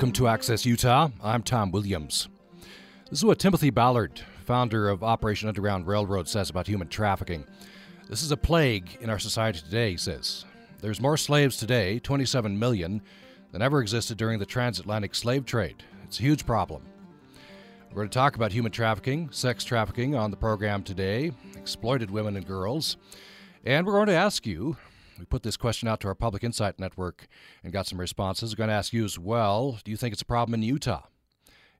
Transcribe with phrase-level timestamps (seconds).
[0.00, 1.10] Welcome to Access Utah.
[1.22, 2.30] I'm Tom Williams.
[3.10, 7.44] This is what Timothy Ballard, founder of Operation Underground Railroad, says about human trafficking.
[8.08, 10.46] This is a plague in our society today, he says.
[10.80, 13.02] There's more slaves today, 27 million,
[13.52, 15.84] than ever existed during the transatlantic slave trade.
[16.04, 16.82] It's a huge problem.
[17.90, 22.38] We're going to talk about human trafficking, sex trafficking on the program today, exploited women
[22.38, 22.96] and girls,
[23.66, 24.78] and we're going to ask you
[25.20, 27.28] we put this question out to our Public Insight Network
[27.62, 28.52] and got some responses.
[28.52, 31.02] We're going to ask you as well do you think it's a problem in Utah?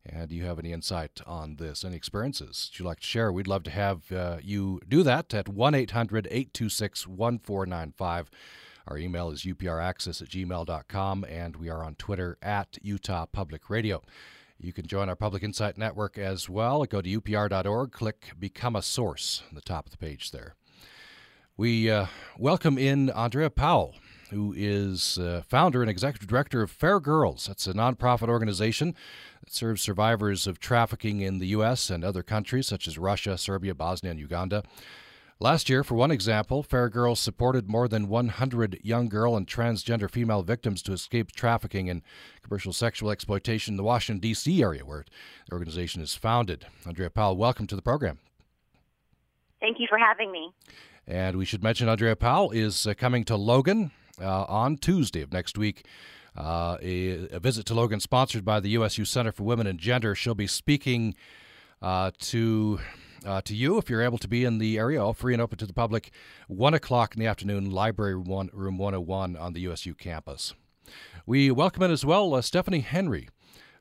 [0.07, 3.33] And do you have any insight on this, any experiences you'd like to share?
[3.33, 8.31] We'd love to have uh, you do that at 1 800 826 1495.
[8.87, 14.03] Our email is upraccess at gmail.com, and we are on Twitter at Utah Public Radio.
[14.59, 16.85] You can join our Public Insight Network as well.
[16.85, 20.55] Go to upr.org, click Become a Source on the top of the page there.
[21.61, 22.07] We uh,
[22.39, 23.95] welcome in Andrea Powell,
[24.31, 27.49] who is uh, founder and executive director of Fair Girls.
[27.49, 28.95] That's a nonprofit organization
[29.45, 31.91] that serves survivors of trafficking in the U.S.
[31.91, 34.63] and other countries such as Russia, Serbia, Bosnia, and Uganda.
[35.39, 40.11] Last year, for one example, Fair Girls supported more than 100 young girl and transgender
[40.11, 42.01] female victims to escape trafficking and
[42.43, 44.63] commercial sexual exploitation in the Washington, D.C.
[44.63, 45.05] area where
[45.47, 46.65] the organization is founded.
[46.87, 48.19] Andrea Powell, welcome to the program.
[49.61, 50.55] Thank you for having me.
[51.07, 55.33] And we should mention Andrea Powell is uh, coming to Logan uh, on Tuesday of
[55.33, 55.85] next week.
[56.37, 60.15] Uh, a, a, visit to Logan sponsored by the USU Center for Women and Gender.
[60.15, 61.15] She'll be speaking
[61.83, 62.79] uh, to
[63.27, 65.59] uh, to you if you're able to be in the area, all free and open
[65.59, 66.11] to the public.
[66.47, 70.55] One o'clock in the afternoon, Library one, Room 101 on the USU campus.
[71.27, 73.29] We welcome in as well uh, Stephanie Henry.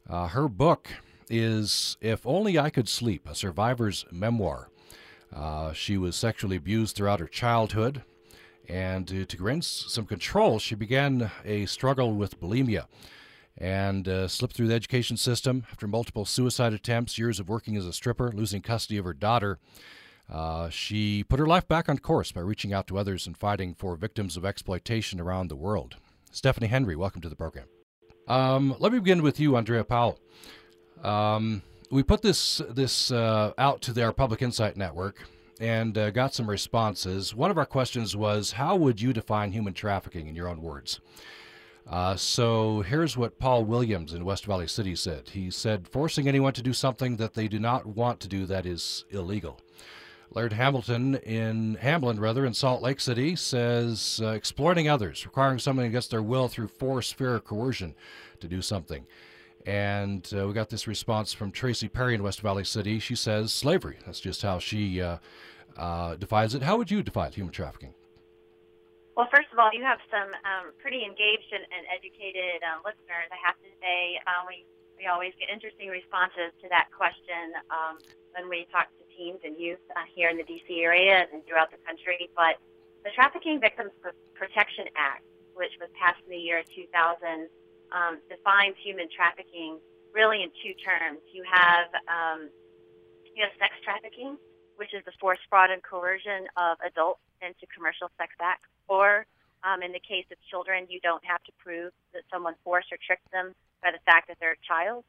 [0.10, 0.90] her book
[1.30, 4.70] is "If Only I Could Sleep: A Survivor's Memoir."
[5.34, 8.04] Uh, she was sexually abused throughout her childhood,
[8.68, 12.86] and to, to gain some control, she began a struggle with bulimia
[13.58, 17.86] and uh, slipped through the education system after multiple suicide attempts, years of working as
[17.86, 19.60] a stripper, losing custody of her daughter.
[20.32, 23.74] Uh, she put her life back on course by reaching out to others and fighting
[23.74, 25.98] for victims of exploitation around the world.
[26.32, 27.66] Stephanie Henry, welcome to the program.
[28.28, 30.20] Um, let me begin with you, Andrea Powell.
[31.04, 35.28] Um, we put this this uh, out to our Public Insight Network
[35.60, 37.36] and uh, got some responses.
[37.36, 41.00] One of our questions was, "How would you define human trafficking in your own words?"
[41.88, 45.30] Uh, so here's what Paul Williams in West Valley City said.
[45.30, 48.66] He said, "Forcing anyone to do something that they do not want to do that
[48.66, 49.60] is illegal."
[50.32, 55.88] Laird Hamilton in Hamblin, rather in Salt Lake City, says uh, exploiting others, requiring someone
[55.88, 57.96] against their will through force, fear, or coercion
[58.40, 59.08] to do something.
[59.66, 63.00] And uh, we got this response from Tracy Perry in West Valley City.
[63.00, 63.98] She says slavery.
[64.06, 65.18] That's just how she uh,
[65.78, 66.64] uh, defines it.
[66.64, 67.94] How would you define human trafficking?
[69.16, 73.28] Well, first of all, you have some um, pretty engaged and, and educated uh, listeners.
[73.28, 74.64] I have to say, uh, we
[75.00, 77.96] we always get interesting responses to that question um,
[78.36, 80.84] when we talk to teens and youth uh, here in the D.C.
[80.84, 82.28] area and throughout the country.
[82.36, 82.60] But
[83.08, 83.96] the Trafficking Victims
[84.36, 85.24] Protection Act,
[85.56, 87.48] which was passed in the year 2000
[87.92, 89.80] um, defines human trafficking
[90.14, 91.20] really in two terms.
[91.34, 92.50] You have um,
[93.36, 94.38] you have sex trafficking,
[94.76, 99.26] which is the force, fraud, and coercion of adults into commercial sex acts, or
[99.64, 102.98] um, in the case of children, you don't have to prove that someone forced or
[103.06, 105.04] tricked them by the fact that they're a child.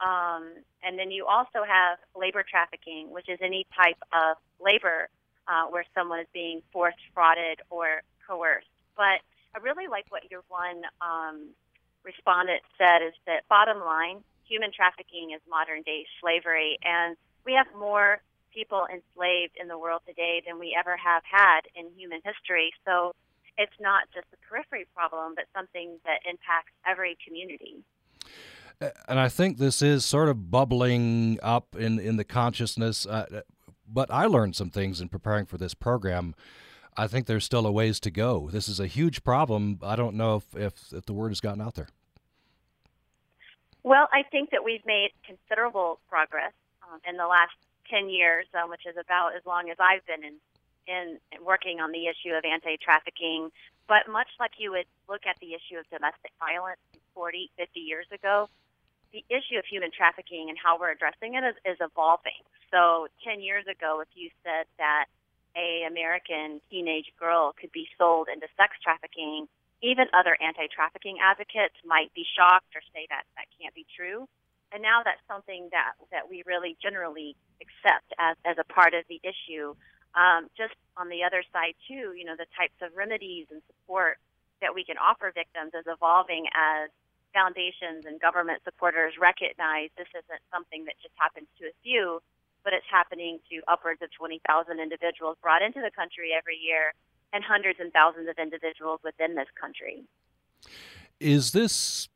[0.00, 0.48] Um,
[0.82, 5.08] and then you also have labor trafficking, which is any type of labor
[5.46, 8.68] uh, where someone is being forced, frauded, or coerced.
[8.96, 9.20] But
[9.54, 11.48] I really like what your one um,
[12.04, 17.66] respondent said is that bottom line, human trafficking is modern day slavery, and we have
[17.78, 18.20] more
[18.52, 22.72] people enslaved in the world today than we ever have had in human history.
[22.84, 23.12] So
[23.56, 27.84] it's not just a periphery problem, but something that impacts every community.
[29.06, 33.06] And I think this is sort of bubbling up in, in the consciousness.
[33.06, 33.42] Uh,
[33.86, 36.34] but I learned some things in preparing for this program.
[37.00, 38.50] I think there's still a ways to go.
[38.52, 39.78] This is a huge problem.
[39.82, 41.88] I don't know if, if, if the word has gotten out there.
[43.82, 46.52] Well, I think that we've made considerable progress
[46.84, 47.56] um, in the last
[47.88, 50.34] 10 years, um, which is about as long as I've been in,
[50.86, 53.48] in, in working on the issue of anti trafficking.
[53.88, 58.06] But much like you would look at the issue of domestic violence 40, 50 years
[58.12, 58.50] ago,
[59.14, 62.44] the issue of human trafficking and how we're addressing it is, is evolving.
[62.70, 65.06] So 10 years ago, if you said that
[65.56, 69.46] a American teenage girl could be sold into sex trafficking,
[69.82, 74.28] even other anti-trafficking advocates might be shocked or say that that can't be true.
[74.72, 79.04] And now that's something that that we really generally accept as as a part of
[79.08, 79.74] the issue.
[80.14, 84.18] Um, just on the other side too, you know, the types of remedies and support
[84.60, 86.90] that we can offer victims is evolving as
[87.32, 92.20] foundations and government supporters recognize this isn't something that just happens to a few,
[92.64, 96.94] but it's happening to upwards of 20,000 individuals brought into the country every year
[97.32, 100.04] and hundreds and thousands of individuals within this country.
[101.20, 102.08] Is this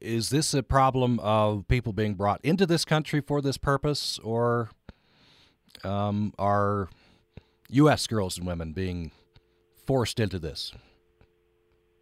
[0.00, 4.70] is this a problem of people being brought into this country for this purpose, or
[5.82, 6.90] um, are
[7.70, 8.06] U.S.
[8.06, 9.10] girls and women being
[9.86, 10.72] forced into this?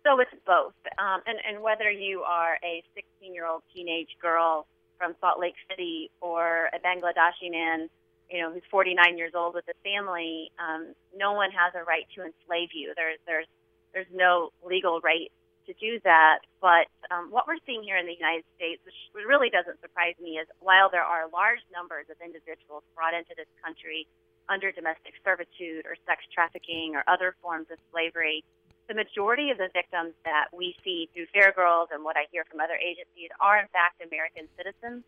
[0.04, 0.74] So it's both.
[0.98, 4.66] Um, and, and whether you are a 16 year old teenage girl
[5.02, 7.90] from Salt Lake City or a Bangladeshi man,
[8.30, 12.06] you know, who's 49 years old with a family, um, no one has a right
[12.14, 12.94] to enslave you.
[12.94, 13.50] There's, there's,
[13.90, 15.26] there's no legal right
[15.66, 16.46] to do that.
[16.62, 18.94] But um, what we're seeing here in the United States, which
[19.26, 23.50] really doesn't surprise me, is while there are large numbers of individuals brought into this
[23.58, 24.06] country
[24.46, 28.46] under domestic servitude or sex trafficking or other forms of slavery,
[28.88, 32.44] the majority of the victims that we see through Fair Girls and what I hear
[32.44, 35.04] from other agencies are, in fact, American citizens.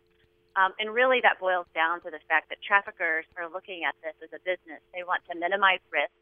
[0.55, 4.15] Um, and really, that boils down to the fact that traffickers are looking at this
[4.23, 4.79] as a business.
[4.95, 6.15] They want to minimize risk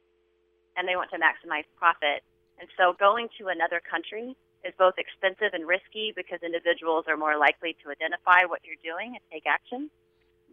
[0.74, 2.26] and they want to maximize profit.
[2.58, 4.34] And so, going to another country
[4.66, 9.14] is both expensive and risky because individuals are more likely to identify what you're doing
[9.14, 9.90] and take action.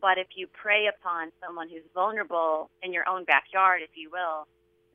[0.00, 4.48] But if you prey upon someone who's vulnerable in your own backyard, if you will,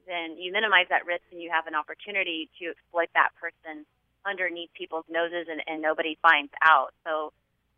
[0.08, 3.86] then you minimize that risk and you have an opportunity to exploit that person
[4.26, 6.94] underneath people's noses and, and nobody finds out.
[7.06, 7.32] So,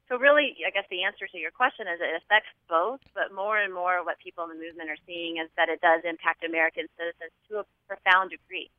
[0.09, 3.59] so really, I guess the answer to your question is it affects both, but more
[3.59, 6.87] and more what people in the movement are seeing is that it does impact American
[6.97, 8.69] citizens to a profound degree.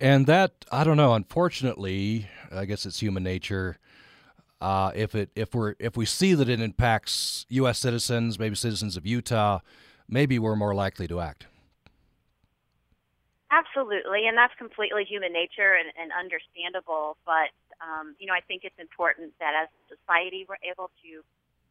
[0.00, 1.14] And that I don't know.
[1.14, 3.78] Unfortunately, I guess it's human nature.
[4.60, 7.78] Uh, if it if we're if we see that it impacts U.S.
[7.78, 9.60] citizens, maybe citizens of Utah,
[10.08, 11.46] maybe we're more likely to act.
[13.62, 17.16] Absolutely, and that's completely human nature and, and understandable.
[17.24, 21.22] But um, you know, I think it's important that as a society we're able to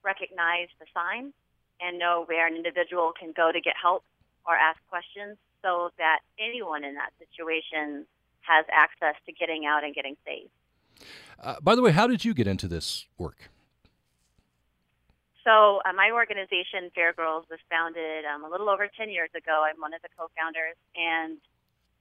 [0.04, 1.34] recognize the signs
[1.80, 4.04] and know where an individual can go to get help
[4.46, 8.06] or ask questions, so that anyone in that situation
[8.42, 10.50] has access to getting out and getting safe.
[11.40, 13.50] Uh, by the way, how did you get into this work?
[15.44, 19.66] So, uh, my organization, Fair Girls, was founded um, a little over 10 years ago.
[19.66, 21.38] I'm one of the co founders, and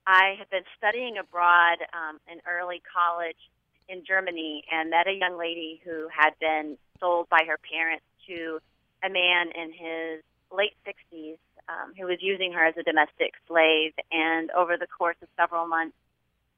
[0.06, 3.38] I had been studying abroad um, in early college
[3.88, 8.60] in Germany and met a young lady who had been sold by her parents to
[9.02, 11.38] a man in his late 60s
[11.68, 13.92] um, who was using her as a domestic slave.
[14.10, 15.96] And over the course of several months,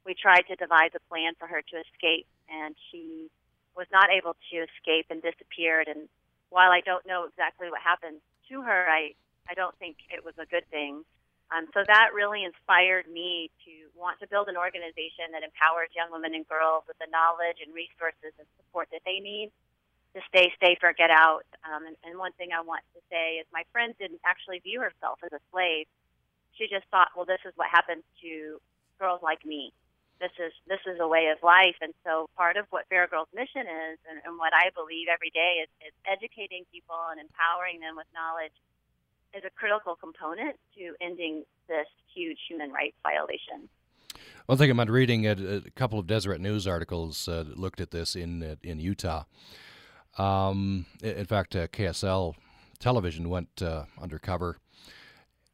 [0.05, 3.29] we tried to devise a plan for her to escape, and she
[3.75, 5.87] was not able to escape and disappeared.
[5.87, 6.09] And
[6.49, 8.19] while I don't know exactly what happened
[8.49, 9.15] to her, I,
[9.49, 11.03] I don't think it was a good thing.
[11.53, 16.09] Um, so that really inspired me to want to build an organization that empowers young
[16.09, 19.53] women and girls with the knowledge and resources and support that they need
[20.17, 21.45] to stay safe or get out.
[21.61, 24.81] Um, and, and one thing I want to say is my friend didn't actually view
[24.81, 25.85] herself as a slave.
[26.57, 28.57] She just thought, well, this is what happens to
[28.97, 29.73] girls like me.
[30.21, 33.27] This is this is a way of life, and so part of what Fair Girls'
[33.35, 37.81] mission is, and, and what I believe every day is, is educating people and empowering
[37.81, 38.55] them with knowledge
[39.35, 43.69] is a critical component to ending this huge human rights violation.
[44.45, 48.15] One thing I'm reading a, a couple of Deseret News articles uh, looked at this
[48.15, 49.23] in uh, in Utah.
[50.17, 52.35] Um, in fact, uh, KSL
[52.79, 54.57] television went uh, undercover,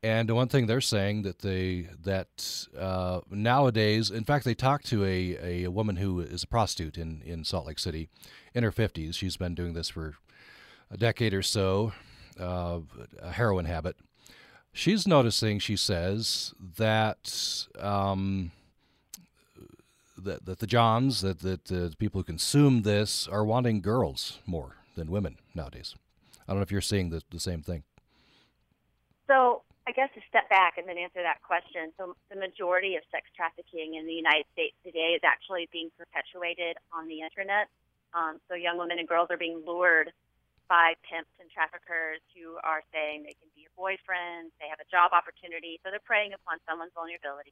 [0.02, 5.04] and one thing they're saying that they that uh, nowadays, in fact, they talked to
[5.04, 8.10] a, a woman who is a prostitute in, in Salt Lake City,
[8.54, 9.16] in her 50s.
[9.16, 10.16] She's been doing this for
[10.90, 11.92] a decade or so,
[12.40, 12.80] uh,
[13.22, 13.96] a heroin habit.
[14.72, 18.52] She's noticing, she says, that um,
[20.24, 24.76] that, that the Johns, that, that the people who consume this are wanting girls more
[24.96, 25.96] than women nowadays.
[26.48, 27.84] I don't know if you're seeing the, the same thing.
[29.28, 31.92] So I guess to step back and then answer that question.
[31.98, 36.78] So the majority of sex trafficking in the United States today is actually being perpetuated
[36.94, 37.70] on the internet.
[38.14, 40.12] Um, so young women and girls are being lured
[40.70, 44.88] by pimps and traffickers who are saying they can be your boyfriend, they have a
[44.88, 47.52] job opportunity, so they're preying upon someone's vulnerability.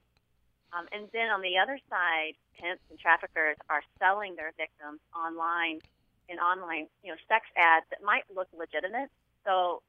[0.71, 5.81] Um, and then on the other side, pimps and traffickers are selling their victims online
[6.29, 9.09] in online, you know, sex ads that might look legitimate.
[9.47, 9.81] So,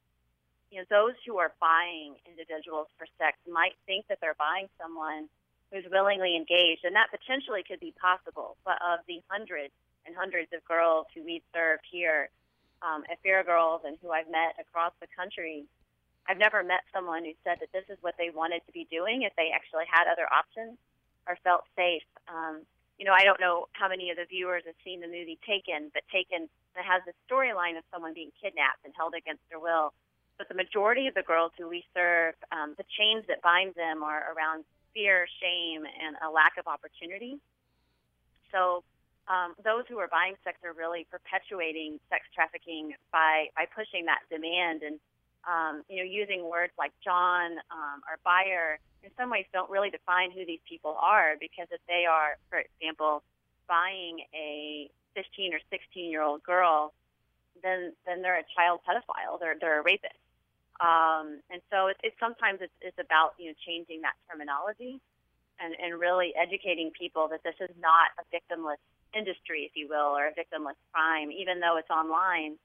[0.70, 5.28] you know, those who are buying individuals for sex might think that they're buying someone
[5.75, 8.56] who's willingly engaged, and that potentially could be possible.
[8.64, 9.75] But of the hundreds
[10.06, 12.30] and hundreds of girls who we serve here
[12.82, 15.64] um, at Fair Girls and who I've met across the country,
[16.28, 19.23] I've never met someone who said that this is what they wanted to be doing
[19.23, 20.76] if they actually had other options
[21.26, 22.04] or felt safe.
[22.28, 22.62] Um,
[22.99, 25.90] you know, I don't know how many of the viewers have seen the movie Taken,
[25.94, 29.92] but Taken has the storyline of someone being kidnapped and held against their will.
[30.37, 34.02] But the majority of the girls who we serve, um, the chains that bind them
[34.02, 37.38] are around fear, shame, and a lack of opportunity.
[38.52, 38.85] So
[39.28, 44.20] um, those who are buying sex are really perpetuating sex trafficking by by pushing that
[44.30, 44.99] demand and
[45.47, 49.90] um, you know using words like John um, or buyer in some ways don't really
[49.90, 53.23] define who these people are because if they are, for example,
[53.68, 56.92] buying a 15 or 16 year old girl,
[57.62, 59.38] then then they're a child pedophile.
[59.38, 60.18] They're they're a rapist.
[60.80, 65.00] Um, and so it's, it's sometimes it's, it's about you know changing that terminology
[65.61, 68.78] and, and really educating people that this is not a victimless
[69.16, 72.56] industry, if you will, or a victimless crime, even though it's online.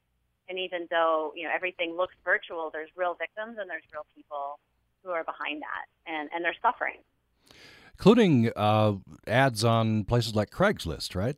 [0.50, 4.60] And even though you know everything looks virtual, there's real victims and there's real people
[5.04, 7.00] who are behind that, and and they're suffering.
[7.94, 8.94] Including uh,
[9.28, 11.38] ads on places like Craigslist, right?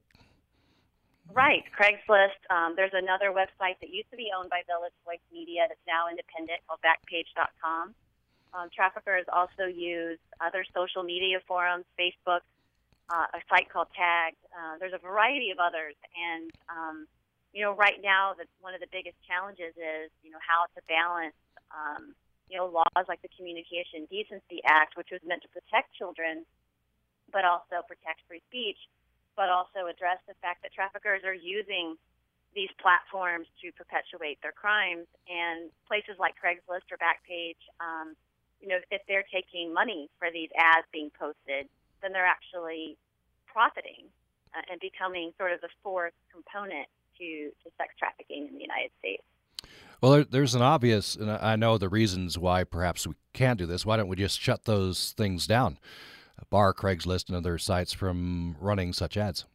[1.34, 2.40] Right, Craigslist.
[2.50, 6.08] Um, there's another website that used to be owned by Village Voice Media that's now
[6.10, 7.94] independent called Backpage.com.
[8.54, 12.40] Um, traffickers also use other social media forums, Facebook,
[13.10, 14.42] uh, a site called Tagged.
[14.50, 17.08] Uh, there's a variety of others, and um,
[17.54, 20.80] you know, right now, the, one of the biggest challenges is you know how to
[20.90, 21.38] balance
[21.72, 22.18] um,
[22.50, 26.46] you know laws like the Communication Decency Act, which was meant to protect children,
[27.32, 28.78] but also protect free speech,
[29.38, 31.96] but also address the fact that traffickers are using
[32.58, 37.62] these platforms to perpetuate their crimes, and places like Craigslist or Backpage.
[37.78, 38.18] Um,
[38.64, 41.70] you know, if they're taking money for these ads being posted,
[42.06, 42.98] then they're actually
[43.52, 44.06] profiting
[44.54, 48.92] uh, and becoming sort of the fourth component to, to sex trafficking in the United
[49.00, 49.24] States.
[50.02, 53.66] Well, there, there's an obvious, and I know the reasons why perhaps we can't do
[53.66, 53.86] this.
[53.86, 55.80] Why don't we just shut those things down?
[56.52, 59.46] Bar Craigslist and other sites from running such ads?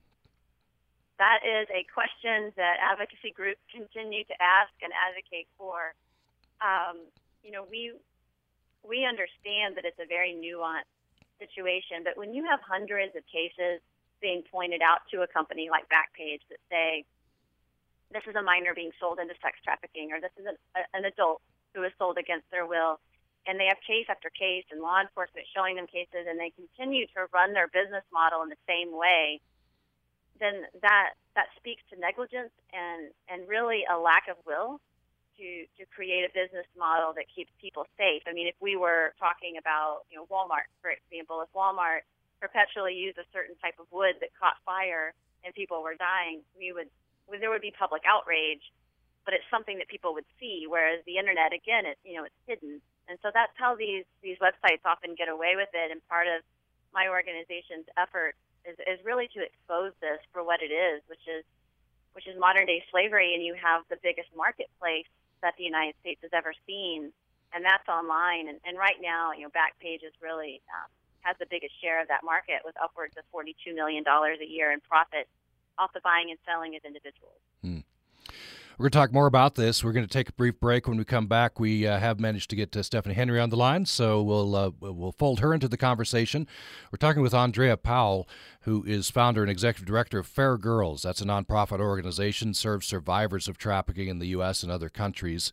[1.19, 5.95] That is a question that advocacy groups continue to ask and advocate for.
[6.65, 6.97] Um,
[7.45, 7.93] you know, we
[8.83, 10.89] we understand that it's a very nuanced
[11.41, 13.81] situation, but when you have hundreds of cases
[14.21, 17.05] being pointed out to a company like Backpage that say,
[18.13, 20.57] this is a minor being sold into sex trafficking, or this is an,
[20.93, 21.41] an adult
[21.75, 23.01] who is sold against their will,
[23.47, 27.07] and they have case after case and law enforcement showing them cases, and they continue
[27.17, 29.41] to run their business model in the same way,
[30.39, 34.81] then that that speaks to negligence and and really a lack of will
[35.39, 38.23] to to create a business model that keeps people safe.
[38.27, 42.07] I mean, if we were talking about you know Walmart, for example, if Walmart
[42.41, 45.13] perpetually used a certain type of wood that caught fire
[45.45, 46.89] and people were dying, we would
[47.29, 48.73] there would be public outrage,
[49.25, 50.67] but it's something that people would see.
[50.67, 54.39] Whereas the internet, again, it you know it's hidden, and so that's how these these
[54.43, 55.91] websites often get away with it.
[55.91, 56.43] And part of
[56.93, 58.35] my organization's effort
[58.67, 61.45] is, is really to expose this for what it is, which is
[62.13, 65.07] which is modern day slavery, and you have the biggest marketplace
[65.43, 67.13] that the United States has ever seen,
[67.53, 68.49] and that's online.
[68.49, 70.89] And, and right now, you know, Backpage is really um,
[71.23, 74.81] has the biggest share of that market with upwards of $42 million a year in
[74.81, 75.29] profit
[75.79, 77.41] off the buying and selling as individuals.
[77.63, 77.80] Hmm.
[78.81, 79.85] We're going to talk more about this.
[79.85, 80.89] We're going to take a brief break.
[80.89, 83.57] When we come back, we uh, have managed to get uh, Stephanie Henry on the
[83.57, 86.47] line, so we'll uh, we'll fold her into the conversation.
[86.91, 88.27] We're talking with Andrea Powell,
[88.63, 91.03] who is founder and executive director of Fair Girls.
[91.03, 94.63] That's a nonprofit organization serves survivors of trafficking in the U.S.
[94.63, 95.53] and other countries.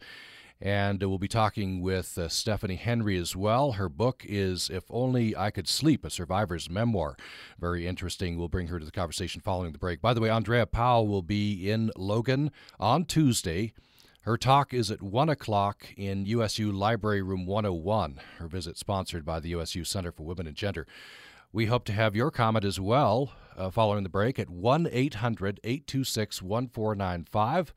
[0.59, 3.73] And we'll be talking with uh, Stephanie Henry as well.
[3.73, 7.15] Her book is If Only I Could Sleep, a survivor's memoir.
[7.59, 8.37] Very interesting.
[8.37, 10.01] We'll bring her to the conversation following the break.
[10.01, 13.73] By the way, Andrea Powell will be in Logan on Tuesday.
[14.21, 18.19] Her talk is at 1 o'clock in USU Library Room 101.
[18.39, 20.87] Her visit sponsored by the USU Center for Women and Gender.
[21.53, 25.59] We hope to have your comment as well uh, following the break at 1 800
[25.63, 27.73] 826 1495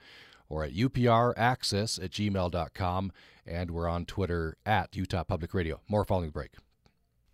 [0.50, 3.12] or at upraccess at gmail.com.
[3.46, 5.80] And we're on Twitter at Utah Public Radio.
[5.88, 6.50] More following the break.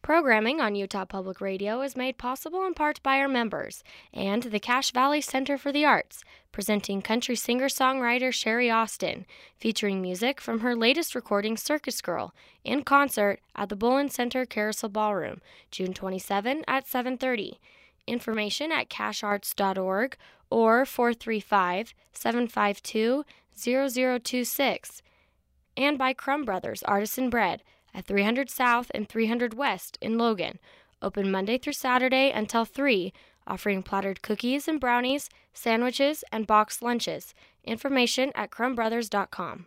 [0.06, 3.82] Programming on Utah Public Radio is made possible in part by our members
[4.14, 9.26] and the Cache Valley Center for the Arts, presenting country singer songwriter Sherry Austin,
[9.58, 12.32] featuring music from her latest recording, Circus Girl,
[12.62, 15.40] in concert at the Bullen Center Carousel Ballroom,
[15.72, 17.58] June 27 at 7:30.
[18.06, 20.16] Information at cachearts.org
[20.50, 23.24] or 435 752
[23.56, 25.02] 0026.
[25.76, 27.62] And by Crumb Brothers Artisan Bread
[27.94, 30.58] at 300 South and 300 West in Logan.
[31.02, 33.12] Open Monday through Saturday until 3,
[33.46, 37.34] offering plattered cookies and brownies, sandwiches, and boxed lunches.
[37.64, 39.66] Information at crumbbrothers.com.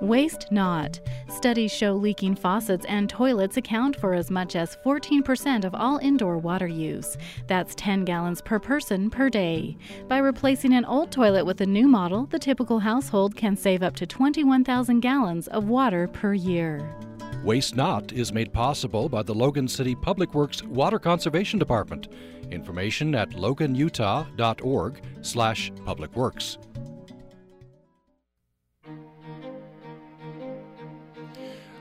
[0.00, 1.00] Waste not.
[1.28, 6.38] Studies show leaking faucets and toilets account for as much as 14% of all indoor
[6.38, 7.16] water use.
[7.46, 9.76] That's 10 gallons per person per day.
[10.06, 13.96] By replacing an old toilet with a new model, the typical household can save up
[13.96, 16.94] to 21,000 gallons of water per year.
[17.42, 22.08] Waste Not is made possible by the Logan City Public Works Water Conservation Department.
[22.50, 26.58] Information at loganutah.org slash publicworks.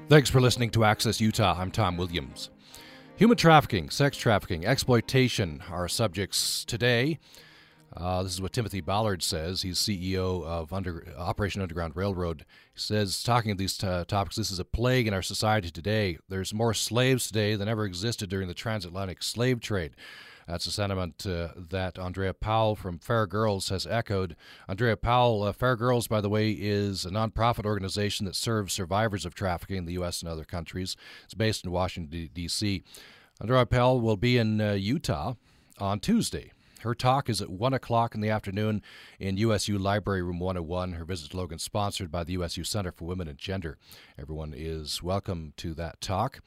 [0.07, 1.55] Thanks for listening to Access Utah.
[1.59, 2.51] I'm Tom Williams.
[3.15, 7.17] Human trafficking, sex trafficking, exploitation are subjects today.
[7.97, 9.63] Uh, this is what Timothy Ballard says.
[9.63, 12.45] He's CEO of Under, Operation Underground Railroad.
[12.75, 16.19] He says, talking of these t- topics, this is a plague in our society today.
[16.29, 19.93] There's more slaves today than ever existed during the transatlantic slave trade.
[20.47, 24.35] That's a sentiment uh, that Andrea Powell from Fair Girls has echoed.
[24.69, 29.25] Andrea Powell, uh, Fair Girls, by the way, is a nonprofit organization that serves survivors
[29.25, 30.21] of trafficking in the U.S.
[30.21, 30.95] and other countries.
[31.23, 32.83] It's based in Washington, D.C.
[33.41, 35.33] Andrea Powell will be in uh, Utah
[35.79, 36.51] on Tuesday.
[36.81, 38.83] Her talk is at 1 o'clock in the afternoon
[39.19, 40.93] in USU Library Room 101.
[40.93, 43.79] Her visit to Logan sponsored by the USU Center for Women and Gender.
[44.19, 46.41] Everyone is welcome to that talk.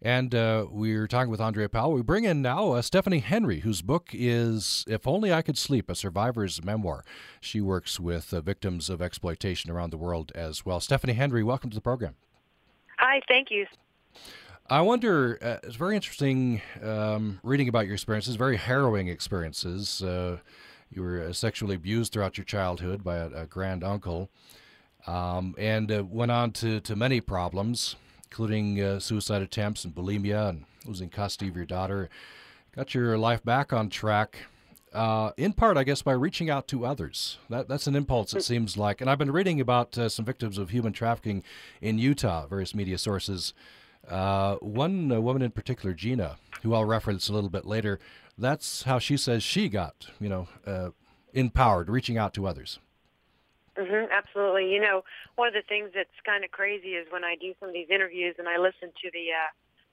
[0.00, 1.92] And uh, we're talking with Andrea Powell.
[1.92, 5.90] We bring in now uh, Stephanie Henry, whose book is If Only I Could Sleep,
[5.90, 7.04] a survivor's memoir.
[7.40, 10.78] She works with uh, victims of exploitation around the world as well.
[10.78, 12.14] Stephanie Henry, welcome to the program.
[12.98, 13.66] Hi, thank you.
[14.70, 20.00] I wonder, uh, it's very interesting um, reading about your experiences, very harrowing experiences.
[20.00, 20.38] Uh,
[20.90, 24.30] you were uh, sexually abused throughout your childhood by a, a grand uncle
[25.08, 27.96] um, and went on to, to many problems
[28.30, 32.08] including uh, suicide attempts and bulimia and losing custody of your daughter.
[32.76, 34.38] Got your life back on track.
[34.92, 37.38] Uh, in part, I guess, by reaching out to others.
[37.50, 39.00] That, that's an impulse, it seems like.
[39.00, 41.42] And I've been reading about uh, some victims of human trafficking
[41.80, 43.52] in Utah, various media sources.
[44.08, 47.98] Uh, one uh, woman in particular, Gina, who I'll reference a little bit later,
[48.38, 50.90] that's how she says she got, you know, uh,
[51.34, 52.78] empowered, reaching out to others.
[53.78, 54.72] Mm-hmm, absolutely.
[54.72, 55.04] You know,
[55.36, 57.90] one of the things that's kind of crazy is when I do some of these
[57.90, 59.50] interviews and I listen to the, uh,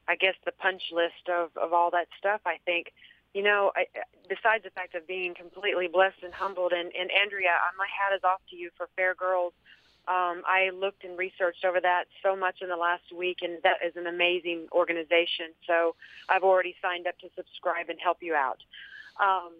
[0.07, 2.93] I guess, the punch list of, of all that stuff, I think,
[3.35, 3.85] you know, I,
[4.27, 8.23] besides the fact of being completely blessed and humbled, and, and Andrea, my hat is
[8.23, 9.53] off to you for Fair Girls.
[10.07, 13.77] Um, I looked and researched over that so much in the last week, and that
[13.85, 15.53] is an amazing organization.
[15.67, 15.95] So
[16.29, 18.59] I've already signed up to subscribe and help you out.
[19.19, 19.51] Um,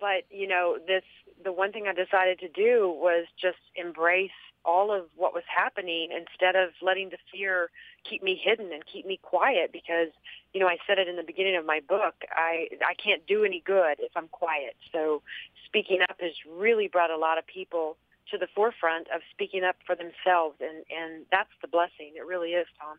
[0.00, 1.04] but you know, this
[1.42, 4.30] the one thing I decided to do was just embrace
[4.64, 7.70] all of what was happening instead of letting the fear
[8.08, 10.08] keep me hidden and keep me quiet because
[10.52, 13.44] you know I said it in the beginning of my book I I can't do
[13.44, 14.76] any good if I'm quiet.
[14.92, 15.22] So
[15.66, 17.96] speaking up has really brought a lot of people
[18.30, 22.12] to the forefront of speaking up for themselves and and that's the blessing.
[22.16, 22.98] It really is Tom.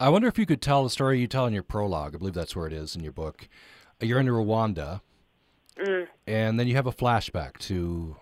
[0.00, 2.14] I wonder if you could tell the story you tell in your prologue.
[2.14, 3.48] I believe that's where it is in your book.
[4.00, 5.00] You're in Rwanda
[5.78, 6.06] Mm.
[6.26, 8.16] And then you have a flashback to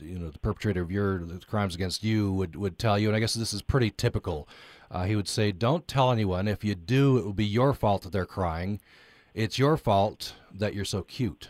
[0.00, 3.20] you know the perpetrator of your crimes against you would would tell you and i
[3.20, 4.48] guess this is pretty typical.
[4.90, 6.46] Uh, he would say don't tell anyone.
[6.46, 8.80] If you do it will be your fault that they're crying.
[9.32, 11.48] It's your fault that you're so cute.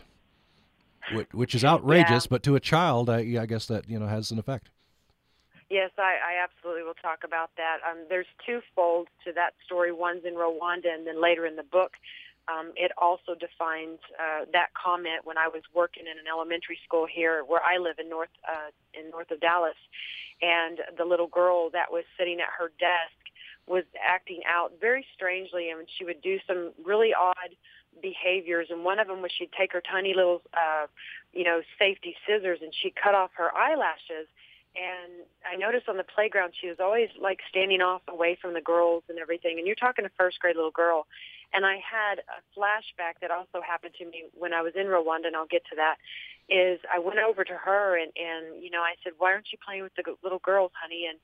[1.13, 2.29] Which, which is outrageous yeah.
[2.31, 4.69] but to a child I, I, guess that you know has an effect.
[5.69, 7.77] Yes i, I absolutely will talk about that.
[7.87, 9.91] Um, there's two folds to that story.
[9.91, 11.91] One's in rwanda and then later in the book
[12.47, 17.05] um, it also defines uh, that comment when I was working in an elementary school
[17.05, 19.77] here where I live in north uh, in north of Dallas,
[20.41, 23.17] and the little girl that was sitting at her desk
[23.67, 27.55] was acting out very strangely, and she would do some really odd
[28.01, 28.67] behaviors.
[28.69, 30.87] And one of them was she'd take her tiny little, uh,
[31.33, 34.27] you know, safety scissors and she'd cut off her eyelashes.
[34.75, 38.61] And I noticed on the playground she was always like standing off away from the
[38.61, 39.57] girls and everything.
[39.57, 41.07] And you're talking a first grade little girl.
[41.53, 45.27] And I had a flashback that also happened to me when I was in Rwanda,
[45.27, 45.95] and I'll get to that.
[46.47, 49.57] Is I went over to her and and you know I said, why aren't you
[49.65, 51.07] playing with the little girls, honey?
[51.09, 51.17] And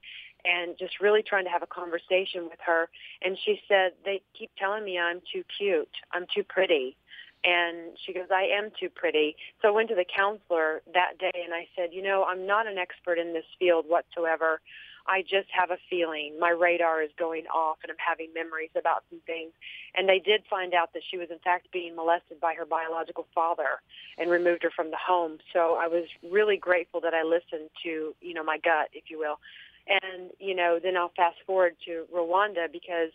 [0.43, 2.89] and just really trying to have a conversation with her.
[3.21, 6.97] And she said, they keep telling me I'm too cute, I'm too pretty.
[7.43, 9.36] And she goes, I am too pretty.
[9.62, 12.67] So I went to the counselor that day and I said, you know, I'm not
[12.67, 14.62] an expert in this field whatsoever.
[15.08, 19.04] I just have a feeling my radar is going off and I'm having memories about
[19.10, 19.51] some things.
[19.95, 23.25] And they did find out that she was in fact being molested by her biological
[23.34, 23.82] father
[24.17, 25.39] and removed her from the home.
[25.54, 29.17] So I was really grateful that I listened to, you know, my gut, if you
[29.17, 29.39] will.
[29.88, 33.10] And, you know, then I'll fast forward to Rwanda because,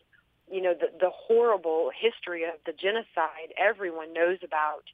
[0.50, 4.84] you know, the, the horrible history of the genocide everyone knows about.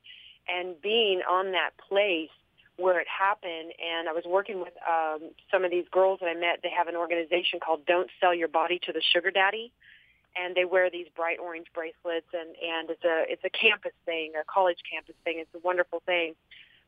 [0.48, 2.30] And being on that place
[2.76, 6.34] where it happened, and I was working with um, some of these girls that I
[6.34, 6.60] met.
[6.62, 9.72] They have an organization called Don't Sell Your Body to the Sugar Daddy,
[10.36, 14.32] and they wear these bright orange bracelets, and and it's a it's a campus thing,
[14.40, 15.38] a college campus thing.
[15.38, 16.34] It's a wonderful thing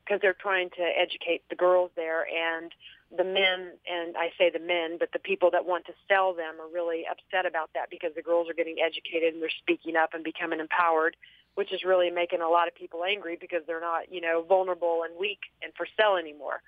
[0.05, 2.72] because they're trying to educate the girls there and
[3.16, 6.61] the men and I say the men, but the people that want to sell them
[6.61, 10.14] are really upset about that because the girls are getting educated and they're speaking up
[10.14, 11.16] and becoming empowered,
[11.55, 15.03] which is really making a lot of people angry because they're not, you know, vulnerable
[15.05, 16.61] and weak and for sale anymore.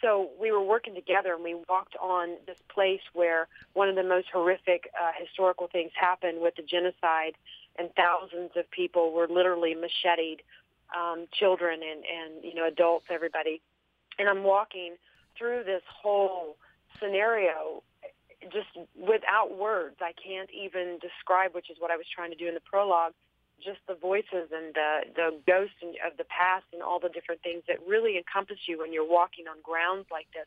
[0.00, 4.04] So we were working together and we walked on this place where one of the
[4.04, 7.34] most horrific uh, historical things happened with the genocide
[7.78, 10.42] and thousands of people were literally macheted
[10.96, 13.60] um, children and, and you know adults, everybody.
[14.18, 14.96] And I'm walking
[15.38, 16.56] through this whole
[17.00, 17.82] scenario
[18.52, 19.96] just without words.
[20.00, 23.12] I can't even describe, which is what I was trying to do in the prologue.
[23.58, 27.62] Just the voices and the the ghosts of the past and all the different things
[27.66, 30.46] that really encompass you when you're walking on grounds like this.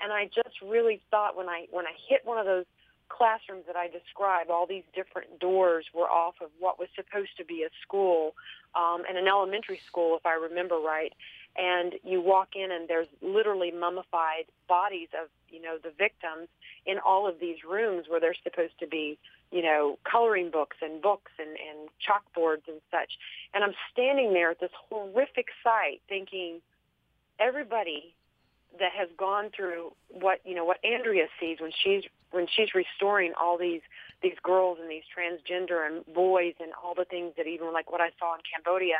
[0.00, 2.64] And I just really thought when I when I hit one of those
[3.08, 7.44] classrooms that I described, all these different doors were off of what was supposed to
[7.44, 8.34] be a school
[8.74, 11.12] um, and an elementary school, if I remember right.
[11.58, 16.48] And you walk in, and there's literally mummified bodies of you know the victims
[16.86, 19.18] in all of these rooms where they're supposed to be
[19.50, 23.18] you know coloring books and books and, and chalkboards and such.
[23.54, 26.60] And I'm standing there at this horrific sight, thinking
[27.40, 28.14] everybody
[28.78, 33.32] that has gone through what you know what Andrea sees when she's when she's restoring
[33.40, 33.80] all these
[34.22, 38.00] these girls and these transgender and boys and all the things that even like what
[38.00, 38.96] I saw in Cambodia,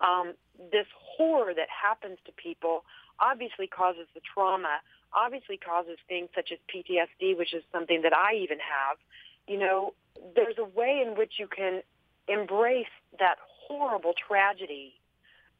[0.00, 0.34] um,
[0.70, 2.84] this horror that happens to people
[3.20, 4.78] obviously causes the trauma,
[5.12, 8.98] obviously causes things such as PTSD, which is something that I even have.
[9.46, 9.94] You know,
[10.34, 11.82] there's a way in which you can
[12.28, 12.86] embrace
[13.18, 14.94] that horrible tragedy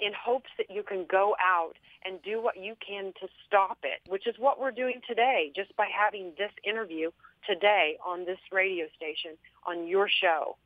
[0.00, 1.74] in hopes that you can go out
[2.04, 5.74] and do what you can to stop it, which is what we're doing today just
[5.76, 7.10] by having this interview
[7.46, 9.32] today on this radio station,
[9.66, 10.56] on your show.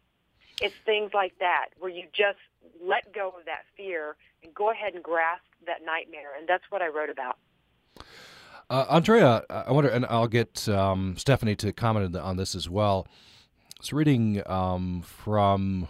[0.62, 2.38] It's things like that where you just
[2.83, 6.37] let go of that fear and go ahead and grasp that nightmare.
[6.38, 7.37] And that's what I wrote about.
[8.70, 13.07] Uh, Andrea, I wonder, and I'll get um, Stephanie to comment on this as well.
[13.79, 15.88] Was reading um, from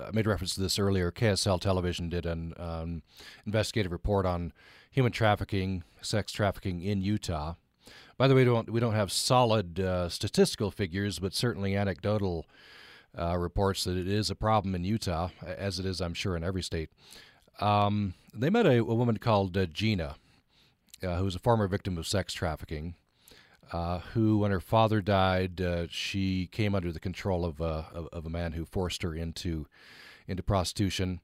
[0.00, 1.10] I made reference to this earlier.
[1.10, 3.02] KSL Television did an um,
[3.46, 4.52] investigative report on
[4.90, 7.54] human trafficking, sex trafficking in Utah.
[8.16, 12.46] By the way, we don't we don't have solid uh, statistical figures, but certainly anecdotal
[13.16, 16.44] uh, reports that it is a problem in Utah, as it is, I'm sure, in
[16.44, 16.90] every state.
[17.60, 20.16] Um, they met a, a woman called uh, Gina,
[21.02, 22.94] uh, who was a former victim of sex trafficking
[23.72, 28.08] uh, who, when her father died, uh, she came under the control of, uh, of,
[28.12, 29.66] of, a man who forced her into,
[30.26, 31.20] into prostitution.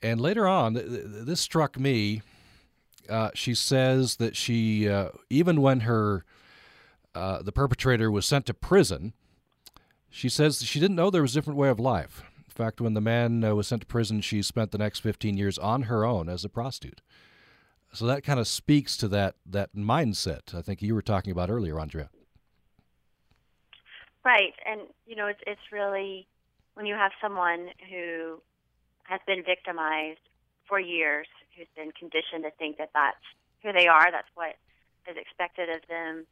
[0.00, 2.22] And later on, th- th- this struck me.
[3.34, 4.88] She says that she,
[5.28, 6.24] even when her
[7.14, 9.12] the perpetrator was sent to prison,
[10.14, 12.22] she says she didn't know there was a different way of life.
[12.46, 15.36] In fact, when the man uh, was sent to prison, she spent the next 15
[15.36, 17.00] years on her own as a prostitute.
[17.92, 20.54] So that kind of speaks to that that mindset.
[20.54, 22.10] I think you were talking about earlier, Andrea.
[24.24, 26.28] Right, and you know, it's it's really
[26.74, 28.40] when you have someone who
[29.02, 30.20] has been victimized
[30.68, 33.24] for years, who's been conditioned to think that that's
[33.62, 34.54] who they are, that's what
[35.10, 36.26] is expected of them.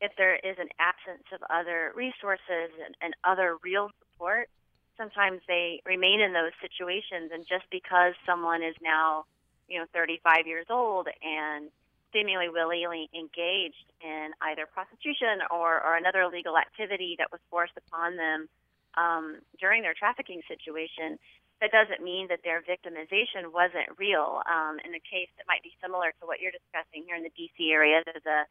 [0.00, 4.48] If there is an absence of other resources and, and other real support,
[4.96, 9.24] sometimes they remain in those situations, and just because someone is now
[9.68, 11.70] you know, 35 years old and
[12.12, 18.16] seemingly willingly engaged in either prostitution or, or another illegal activity that was forced upon
[18.16, 18.48] them
[18.96, 21.18] um, during their trafficking situation,
[21.60, 24.40] that doesn't mean that their victimization wasn't real.
[24.48, 27.32] Um, in a case that might be similar to what you're discussing here in the
[27.36, 27.72] D.C.
[27.72, 28.44] area, there's a,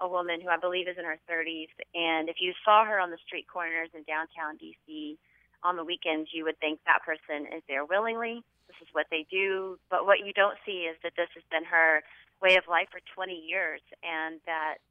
[0.00, 3.10] a woman who I believe is in her 30s, and if you saw her on
[3.10, 5.18] the street corners in downtown D.C.
[5.62, 9.26] on the weekends, you would think that person is there willingly this is what they
[9.30, 9.78] do.
[9.90, 12.02] But what you don't see is that this has been her
[12.42, 14.82] way of life for 20 years and that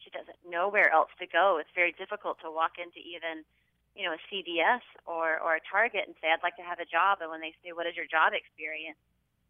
[0.00, 1.58] she doesn't know where else to go.
[1.60, 3.44] It's very difficult to walk into even,
[3.92, 6.88] you know, a CVS or, or a Target and say, I'd like to have a
[6.88, 7.18] job.
[7.20, 8.98] And when they say, what is your job experience?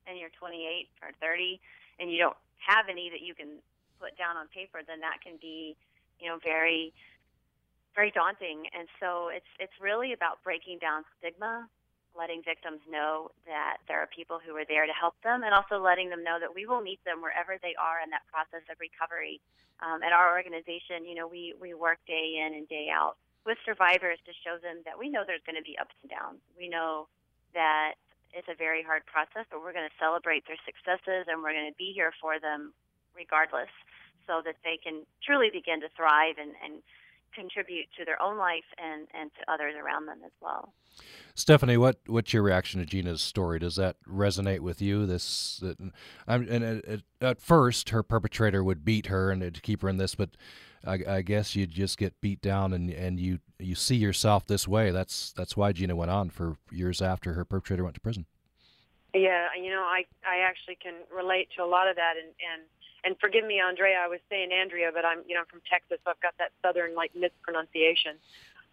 [0.09, 1.61] And you're 28 or 30
[2.01, 3.61] and you don't have any that you can
[4.01, 5.77] put down on paper, then that can be,
[6.19, 6.95] you know, very,
[7.95, 8.65] very daunting.
[8.73, 11.69] And so it's, it's really about breaking down stigma
[12.19, 15.79] letting victims know that there are people who are there to help them, and also
[15.79, 18.77] letting them know that we will meet them wherever they are in that process of
[18.83, 19.41] recovery.
[19.79, 23.15] Um, at our organization, you know, we, we work day in and day out
[23.47, 26.43] with survivors to show them that we know there's going to be ups and downs.
[26.59, 27.07] We know
[27.55, 27.95] that
[28.35, 31.71] it's a very hard process, but we're going to celebrate their successes and we're going
[31.71, 32.75] to be here for them
[33.19, 33.71] regardless
[34.27, 36.83] so that they can truly begin to thrive and, and
[37.35, 40.73] contribute to their own life and, and to others around them as well.
[41.35, 43.59] Stephanie, what what's your reaction to Gina's story?
[43.61, 45.07] Does that resonate with you?
[45.07, 45.63] This,
[46.27, 49.99] I'm, and at, at, first, her perpetrator would beat her and to keep her in
[49.99, 50.31] this, but
[50.85, 54.67] I, I, guess you just get beat down and and you you see yourself this
[54.67, 54.91] way.
[54.91, 58.27] That's that's why Gina went on for years after her perpetrator went to prison.
[59.15, 62.63] Yeah, you know, I I actually can relate to a lot of that, and and
[63.09, 63.97] and forgive me, Andrea.
[64.05, 66.95] I was saying Andrea, but I'm you know from Texas, so I've got that southern
[66.95, 68.21] like mispronunciation.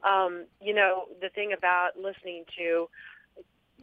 [0.04, 2.92] Um, you know, the thing about listening to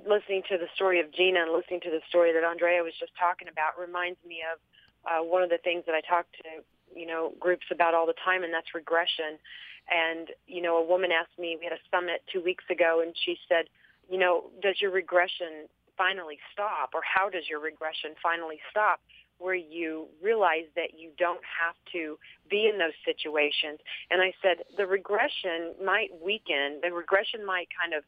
[0.04, 3.16] listening to the story of Gina and listening to the story that Andrea was just
[3.16, 4.60] talking about reminds me of
[5.08, 6.60] uh, one of the things that I talk to
[6.92, 9.40] you know groups about all the time, and that's regression.
[9.88, 11.56] And you know, a woman asked me.
[11.56, 13.72] We had a summit two weeks ago, and she said,
[14.04, 15.64] you know, does your regression
[15.96, 19.00] finally stop, or how does your regression finally stop?
[19.42, 23.80] Where you realize that you don't have to be in those situations.
[24.10, 28.04] And I said the regression might weaken, the regression might kind of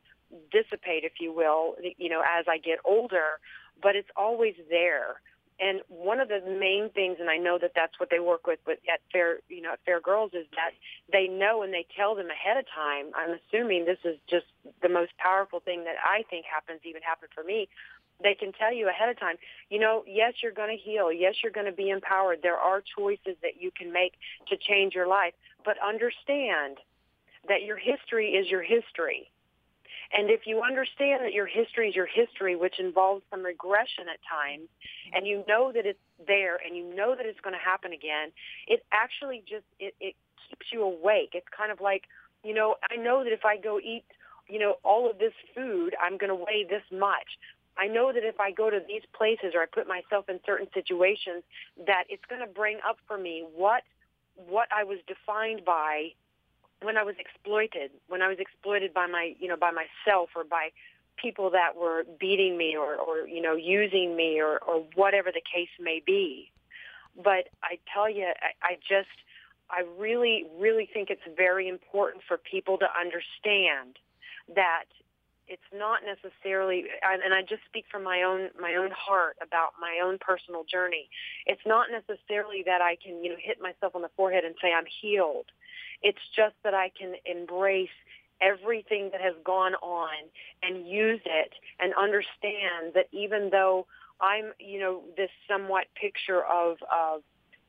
[0.50, 3.38] dissipate, if you will, you know, as I get older,
[3.82, 5.20] but it's always there.
[5.60, 8.58] And one of the main things, and I know that that's what they work with,
[8.66, 10.72] but at Fair, you know, at Fair Girls, is that
[11.12, 13.12] they know and they tell them ahead of time.
[13.14, 14.46] I'm assuming this is just
[14.82, 17.68] the most powerful thing that I think happens, even happened for me
[18.22, 19.36] they can tell you ahead of time,
[19.70, 21.12] you know, yes, you're going to heal.
[21.12, 22.40] Yes, you're going to be empowered.
[22.42, 24.14] There are choices that you can make
[24.48, 25.34] to change your life.
[25.64, 26.78] But understand
[27.48, 29.30] that your history is your history.
[30.16, 34.20] And if you understand that your history is your history, which involves some regression at
[34.22, 34.68] times,
[35.12, 38.30] and you know that it's there and you know that it's going to happen again,
[38.68, 40.14] it actually just, it, it
[40.48, 41.30] keeps you awake.
[41.32, 42.04] It's kind of like,
[42.44, 44.04] you know, I know that if I go eat
[44.48, 47.38] you know, all of this food, I'm going to weigh this much.
[47.76, 50.68] I know that if I go to these places or I put myself in certain
[50.72, 51.42] situations,
[51.86, 53.82] that it's going to bring up for me what
[54.48, 56.08] what I was defined by
[56.82, 60.44] when I was exploited, when I was exploited by my, you know, by myself or
[60.44, 60.70] by
[61.16, 65.40] people that were beating me or, or you know, using me or, or whatever the
[65.40, 66.50] case may be.
[67.16, 69.08] But I tell you, I, I just,
[69.70, 73.98] I really, really think it's very important for people to understand
[74.54, 74.84] that
[75.48, 80.00] it's not necessarily and I just speak from my own my own heart about my
[80.02, 81.08] own personal journey.
[81.46, 84.72] It's not necessarily that I can, you know, hit myself on the forehead and say
[84.72, 85.46] I'm healed.
[86.02, 87.94] It's just that I can embrace
[88.40, 90.28] everything that has gone on
[90.62, 93.86] and use it and understand that even though
[94.20, 97.22] I'm, you know, this somewhat picture of of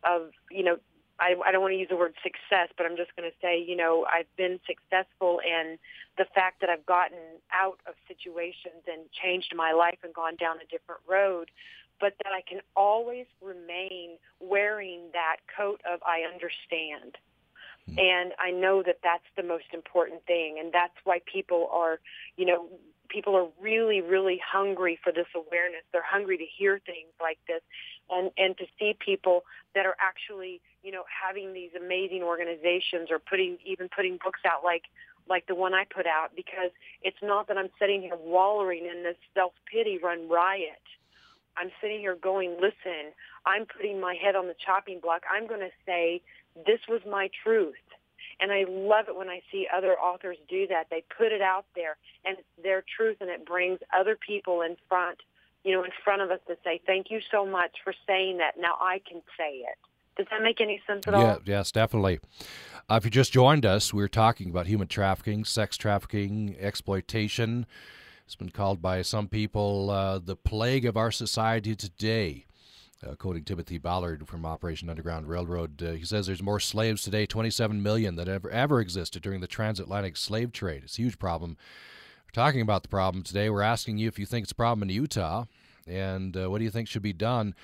[0.04, 0.78] of, you know,
[1.20, 3.62] I, I don't want to use the word success, but I'm just going to say,
[3.62, 5.78] you know, I've been successful in
[6.18, 10.58] the fact that I've gotten out of situations and changed my life and gone down
[10.58, 11.52] a different road,
[12.00, 17.18] but that I can always remain wearing that coat of I understand.
[17.88, 18.00] Hmm.
[18.00, 20.58] And I know that that's the most important thing.
[20.60, 22.00] And that's why people are,
[22.36, 22.68] you know,
[23.10, 25.84] people are really, really hungry for this awareness.
[25.92, 27.62] They're hungry to hear things like this
[28.10, 33.20] and, and to see people that are actually, you know, having these amazing organizations or
[33.20, 34.84] putting, even putting books out like,
[35.28, 39.04] like the one I put out because it's not that I'm sitting here wallowing in
[39.04, 40.84] this self-pity run riot.
[41.58, 43.14] I'm sitting here going, listen,
[43.46, 45.24] I'm putting my head on the chopping block.
[45.32, 46.22] I'm going to say,
[46.66, 47.76] this was my truth.
[48.40, 50.88] And I love it when I see other authors do that.
[50.90, 54.76] They put it out there and it's their truth and it brings other people in
[54.90, 55.20] front,
[55.66, 58.54] you know, in front of us to say, thank you so much for saying that.
[58.58, 59.78] Now I can say it.
[60.16, 61.40] Does that make any sense at yeah, all?
[61.44, 62.20] Yes, definitely.
[62.88, 67.66] Uh, if you just joined us, we're talking about human trafficking, sex trafficking, exploitation.
[68.26, 72.46] It's been called by some people uh, the plague of our society today.
[73.06, 77.26] Uh, quoting Timothy Ballard from Operation Underground Railroad, uh, he says there's more slaves today,
[77.26, 80.84] 27 million, than ever ever existed during the transatlantic slave trade.
[80.86, 81.58] It's a huge problem.
[82.28, 83.50] We're talking about the problem today.
[83.50, 85.46] We're asking you if you think it's a problem in Utah,
[85.88, 87.56] and uh, what do you think should be done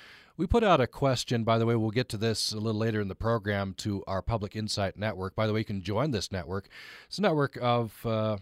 [0.41, 2.99] we put out a question, by the way, we'll get to this a little later
[2.99, 5.35] in the program, to our Public Insight Network.
[5.35, 6.67] By the way, you can join this network.
[7.05, 8.37] It's a network of uh,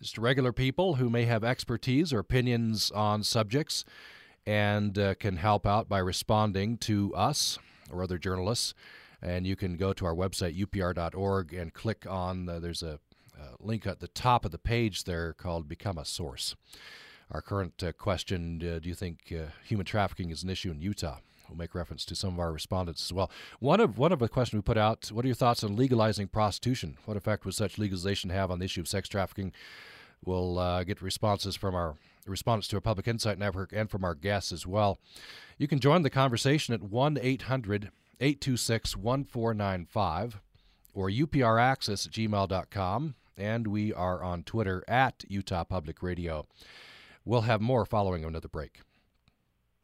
[0.00, 3.84] just regular people who may have expertise or opinions on subjects
[4.44, 7.60] and uh, can help out by responding to us
[7.92, 8.74] or other journalists.
[9.22, 12.98] And you can go to our website, upr.org, and click on, there's a
[13.60, 16.54] link at the top of the page there called Become a Source.
[17.30, 20.80] Our current uh, question uh, Do you think uh, human trafficking is an issue in
[20.80, 21.18] Utah?
[21.48, 23.30] We'll make reference to some of our respondents as well.
[23.60, 26.28] One of one of the questions we put out: What are your thoughts on legalizing
[26.28, 26.96] prostitution?
[27.04, 29.52] What effect would such legalization have on the issue of sex trafficking?
[30.24, 31.96] We'll uh, get responses from our
[32.26, 34.98] respondents to our Public Insight Network and from our guests as well.
[35.58, 40.40] You can join the conversation at 1 800 826 1495
[40.94, 43.14] or upraccess at gmail.com.
[43.36, 46.46] And we are on Twitter at Utah Public Radio.
[47.24, 48.80] We'll have more following another break.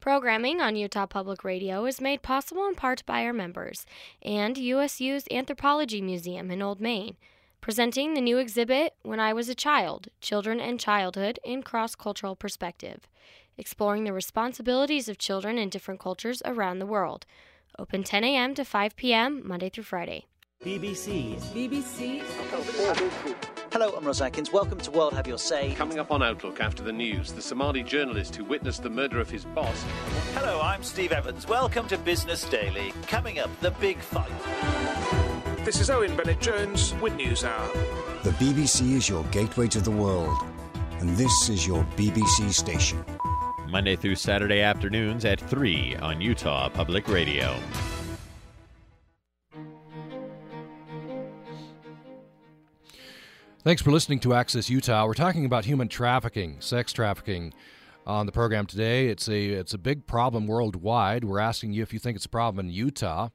[0.01, 3.87] Programming on Utah Public Radio is made possible in part by our members
[4.21, 7.17] and USU's Anthropology Museum in Old Main,
[7.61, 12.35] presenting the new exhibit When I Was a Child Children and Childhood in Cross Cultural
[12.35, 13.07] Perspective,
[13.57, 17.25] exploring the responsibilities of children in different cultures around the world.
[17.79, 18.55] Open 10 a.m.
[18.55, 20.27] to 5 p.m., Monday through Friday.
[20.65, 21.41] BBC.
[21.53, 22.23] BBC.
[23.73, 24.53] Hello, I'm Ross Atkins.
[24.53, 25.75] Welcome to World Have Your Say.
[25.75, 29.29] Coming up on Outlook after the news, the Somali journalist who witnessed the murder of
[29.29, 29.85] his boss.
[30.35, 31.49] Hello, I'm Steve Evans.
[31.49, 32.93] Welcome to Business Daily.
[33.09, 34.31] Coming up, the big fight.
[35.65, 37.69] This is Owen Bennett Jones with News Hour.
[38.23, 40.37] The BBC is your gateway to the world,
[41.01, 43.05] and this is your BBC station.
[43.69, 47.59] Monday through Saturday afternoons at 3 on Utah Public Radio.
[53.65, 55.07] Thanks for listening to Access Utah.
[55.07, 57.55] We're talking about human trafficking, sex trafficking
[58.05, 59.07] on the program today.
[59.07, 61.23] It's a it's a big problem worldwide.
[61.23, 63.29] We're asking you if you think it's a problem in Utah.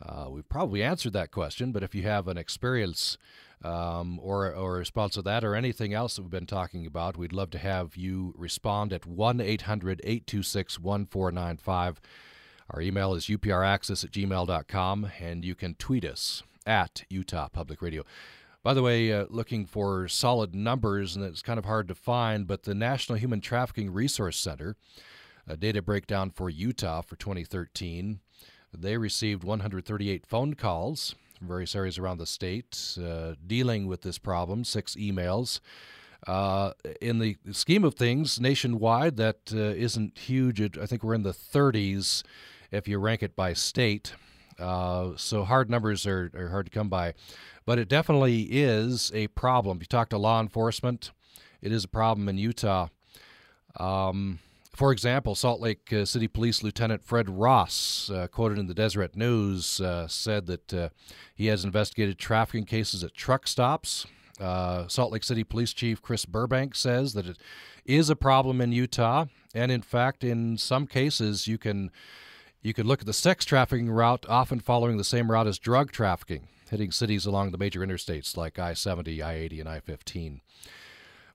[0.00, 3.18] Uh, we've probably answered that question, but if you have an experience
[3.62, 7.18] um, or or a response to that or anything else that we've been talking about,
[7.18, 12.00] we'd love to have you respond at 1 800 826 1495.
[12.70, 18.04] Our email is upraccess at gmail.com, and you can tweet us at Utah Public Radio.
[18.62, 22.46] By the way, uh, looking for solid numbers, and it's kind of hard to find,
[22.46, 24.76] but the National Human Trafficking Resource Center,
[25.46, 28.20] a data breakdown for Utah for 2013,
[28.76, 34.18] they received 138 phone calls from various areas around the state uh, dealing with this
[34.18, 35.60] problem, six emails.
[36.26, 40.76] Uh, in the scheme of things, nationwide, that uh, not huge.
[40.76, 42.24] I think we're in the 30s
[42.72, 44.14] if you rank it by state.
[44.58, 47.14] Uh, so hard numbers are, are hard to come by
[47.68, 49.76] but it definitely is a problem.
[49.76, 51.10] If you talk to law enforcement,
[51.60, 52.88] it is a problem in Utah.
[53.76, 54.38] Um,
[54.74, 59.14] for example, Salt Lake uh, City Police Lieutenant Fred Ross, uh, quoted in the Deseret
[59.14, 60.88] News, uh, said that uh,
[61.34, 64.06] he has investigated trafficking cases at truck stops.
[64.40, 67.36] Uh, Salt Lake City Police Chief Chris Burbank says that it
[67.84, 71.90] is a problem in Utah, and in fact, in some cases, you can
[72.62, 75.92] you can look at the sex trafficking route, often following the same route as drug
[75.92, 80.40] trafficking hitting cities along the major interstates like I 70, I 80, and I 15.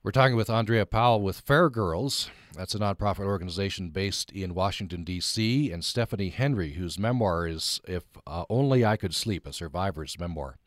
[0.03, 2.29] We're talking with Andrea Powell with Fair Girls.
[2.55, 8.03] That's a nonprofit organization based in Washington, D.C., and Stephanie Henry, whose memoir is If
[8.27, 10.57] uh, Only I Could Sleep, a survivor's memoir.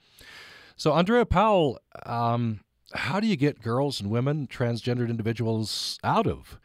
[0.75, 2.61] So, Andrea Powell, um,
[2.95, 6.59] how do you get girls and women, transgendered individuals, out of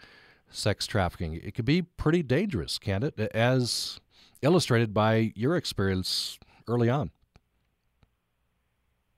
[0.51, 1.33] sex trafficking?
[1.33, 3.19] It could be pretty dangerous, can't it?
[3.19, 3.99] As
[4.41, 7.11] illustrated by your experience early on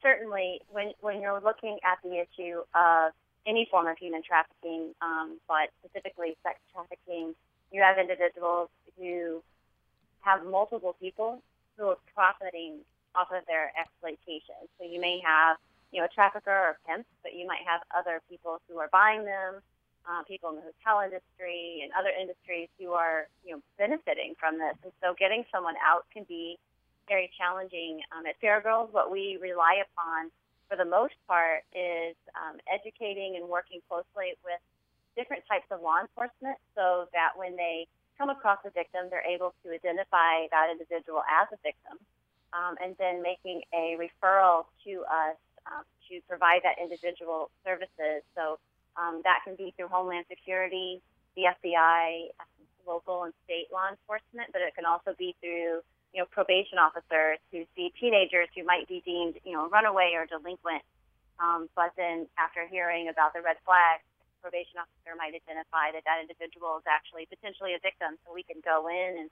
[0.04, 3.14] certainly when when you're looking at the issue of
[3.48, 7.34] any form of human trafficking, um, but specifically sex trafficking,
[7.72, 9.42] you have individuals who
[10.22, 11.42] have multiple people
[11.78, 12.80] who are profiting
[13.16, 14.56] off of their exploitation.
[14.80, 15.58] So you may have,
[15.92, 19.26] you know, a trafficker or pimp, but you might have other people who are buying
[19.26, 19.56] them,
[20.10, 24.58] uh, people in the hotel industry and other industries who are, you know, benefiting from
[24.58, 24.76] this.
[24.84, 26.60] And so getting someone out can be
[27.08, 28.02] very challenging.
[28.16, 30.32] Um, at Fair Girls, what we rely upon
[30.70, 34.60] for the most part is um, educating and working closely with
[35.16, 37.88] different types of law enforcement so that when they
[38.18, 42.00] come across a victim, they're able to identify that individual as a victim
[42.54, 45.38] um, and then making a referral to us
[45.68, 48.22] um, to provide that individual services.
[48.36, 48.60] So
[48.98, 51.02] um, that can be through Homeland Security,
[51.36, 52.30] the FBI,
[52.88, 55.82] local and state law enforcement, but it can also be through
[56.14, 60.30] you know, probation officers who see teenagers who might be deemed, you know, runaway or
[60.30, 60.84] delinquent.
[61.42, 64.06] Um, but then after hearing about the red flags,
[64.44, 68.20] probation officer might identify that that individual is actually potentially a victim.
[68.28, 69.28] So we can go in and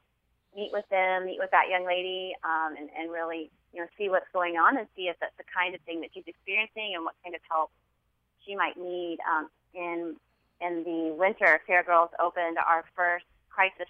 [0.56, 4.10] meet with them, meet with that young lady, um, and, and really, you know, see
[4.10, 7.06] what's going on and see if that's the kind of thing that she's experiencing and
[7.06, 7.70] what kind of help
[8.46, 9.18] she might need.
[9.28, 10.16] Um, in
[10.62, 13.90] in the winter, Fair Girls opened our first crisis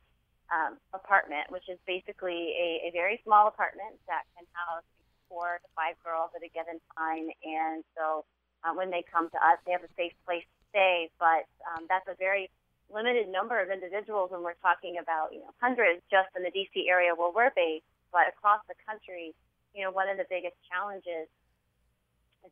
[0.52, 4.84] um, apartment, which is basically a, a very small apartment that can house
[5.28, 7.28] four to five girls at a given time.
[7.44, 8.24] And so
[8.64, 11.10] uh, when they come to us, they have a safe place to stay.
[11.20, 12.52] But um, that's a very
[12.92, 16.92] limited number of individuals when we're talking about you know hundreds just in the DC
[16.92, 19.34] area where we're based, but across the country,
[19.74, 21.32] you know one of the biggest challenges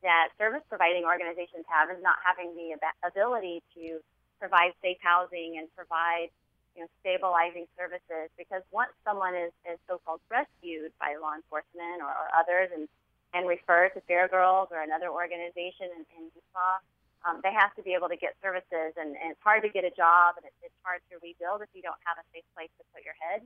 [0.02, 4.00] that service providing organizations have is not having the ability to
[4.40, 6.32] provide safe housing and provide
[6.76, 12.08] you know, stabilizing services because once someone is, is so-called rescued by law enforcement or,
[12.08, 12.88] or others and,
[13.34, 16.80] and referred to Fair Girls or another organization in, in Utah,
[17.28, 19.84] um, they have to be able to get services, and, and it's hard to get
[19.84, 22.72] a job, and it's, it's hard to rebuild if you don't have a safe place
[22.80, 23.44] to put your head.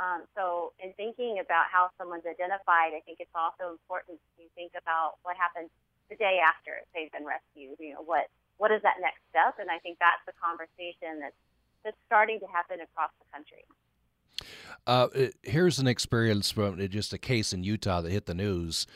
[0.00, 4.72] Um, so, in thinking about how someone's identified, I think it's also important to think
[4.72, 5.68] about what happens
[6.08, 7.76] the day after they've been rescued.
[7.78, 9.60] You know, what what is that next step?
[9.60, 11.36] And I think that's the conversation that's
[11.84, 13.64] that's starting to happen across the country.
[14.86, 15.08] Uh,
[15.42, 18.86] here's an experience from just a case in Utah that hit the news.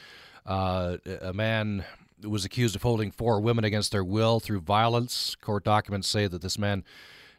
[0.44, 1.84] Uh, a man
[2.22, 5.34] was accused of holding four women against their will through violence.
[5.40, 6.84] Court documents say that this man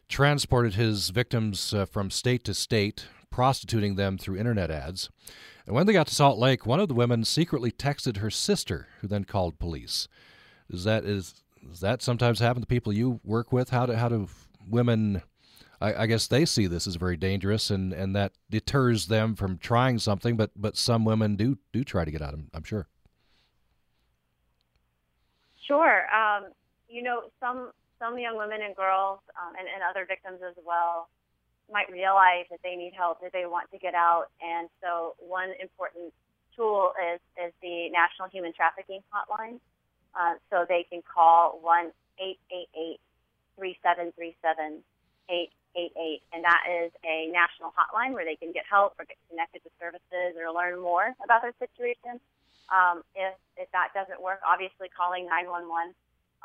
[0.07, 5.09] transported his victims uh, from state to state, prostituting them through internet ads.
[5.65, 8.87] And when they got to Salt Lake, one of the women secretly texted her sister,
[9.01, 10.07] who then called police.
[10.69, 13.69] Is that is does that sometimes happen to people you work with?
[13.69, 14.27] How do how do
[14.67, 15.21] women?
[15.79, 19.59] I, I guess they see this as very dangerous, and, and that deters them from
[19.59, 20.37] trying something.
[20.37, 22.33] But but some women do do try to get out.
[22.33, 22.87] I'm, I'm sure.
[25.67, 26.05] Sure.
[26.15, 26.45] Um,
[26.87, 31.09] you know, some some young women and girls um, and, and other victims as well
[31.71, 34.27] might realize that they need help, that they want to get out.
[34.41, 36.13] And so, one important
[36.55, 39.59] tool is, is the National Human Trafficking Hotline.
[40.17, 42.97] Uh, so they can call 1 888
[43.53, 44.81] 3737
[45.29, 46.25] 888.
[46.33, 49.69] And that is a national hotline where they can get help or get connected to
[49.77, 52.17] services or learn more about their situation.
[52.73, 55.93] Um, if, if that doesn't work, obviously calling 911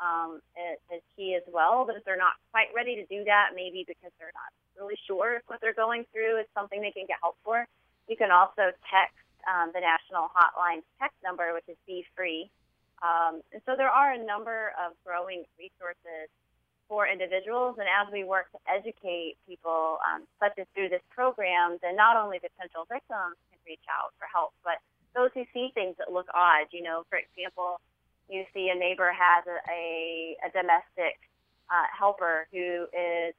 [0.01, 1.85] um, is, is key as well.
[1.85, 5.37] But if they're not quite ready to do that, maybe because they're not really sure
[5.37, 7.65] if what they're going through is something they can get help for,
[8.07, 9.17] you can also text
[9.47, 12.49] um, the national hotline text number, which is Be Free.
[13.03, 16.31] Um, and so there are a number of growing resources
[16.87, 17.75] for individuals.
[17.79, 22.15] And as we work to educate people, um, such as through this program, then not
[22.15, 24.79] only potential victims can reach out for help, but
[25.15, 26.71] those who see things that look odd.
[26.71, 27.79] You know, for example,
[28.33, 31.21] you see a neighbor has a, a, a domestic
[31.69, 33.37] uh, helper who is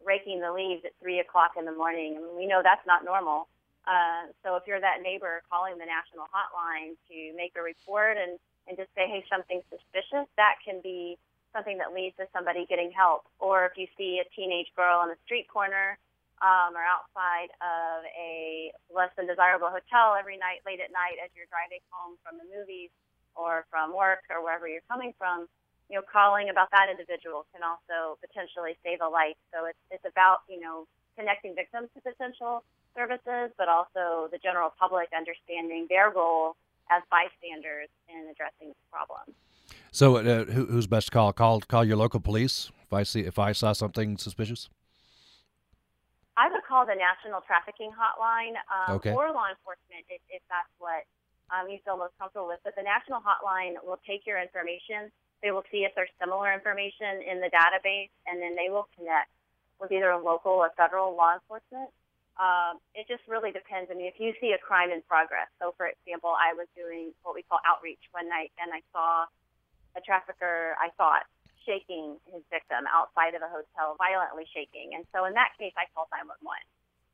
[0.00, 2.16] raking the leaves at three o'clock in the morning.
[2.16, 3.48] I mean, we know that's not normal.
[3.84, 8.40] Uh, so if you're that neighbor calling the national hotline to make a report and,
[8.68, 11.20] and just say, hey, something's suspicious, that can be
[11.52, 13.28] something that leads to somebody getting help.
[13.40, 15.98] Or if you see a teenage girl on the street corner
[16.40, 21.28] um, or outside of a less than desirable hotel every night, late at night, as
[21.36, 22.88] you're driving home from the movies
[23.36, 25.48] or from work or wherever you're coming from,
[25.88, 29.36] you know, calling about that individual can also potentially save a life.
[29.52, 30.86] So it's it's about you know
[31.18, 32.62] connecting victims to potential
[32.96, 36.56] services, but also the general public understanding their role
[36.90, 39.34] as bystanders in addressing this problem.
[39.92, 41.32] So, uh, who, who's best to call?
[41.32, 44.68] Call call your local police if I see if I saw something suspicious.
[46.36, 49.12] I would call the National Trafficking Hotline um, okay.
[49.12, 51.04] or law enforcement if, if that's what
[51.50, 52.62] um, you feel most comfortable with.
[52.62, 55.10] But the National Hotline will take your information.
[55.42, 59.30] They will see if there's similar information in the database, and then they will connect
[59.80, 61.88] with either a local or federal law enforcement.
[62.40, 63.92] Um, it just really depends.
[63.92, 67.12] I mean, if you see a crime in progress, so for example, I was doing
[67.20, 69.28] what we call outreach one night, and I saw
[69.96, 71.28] a trafficker, I thought,
[71.68, 74.96] shaking his victim outside of a hotel, violently shaking.
[74.96, 76.40] And so in that case, I called 911.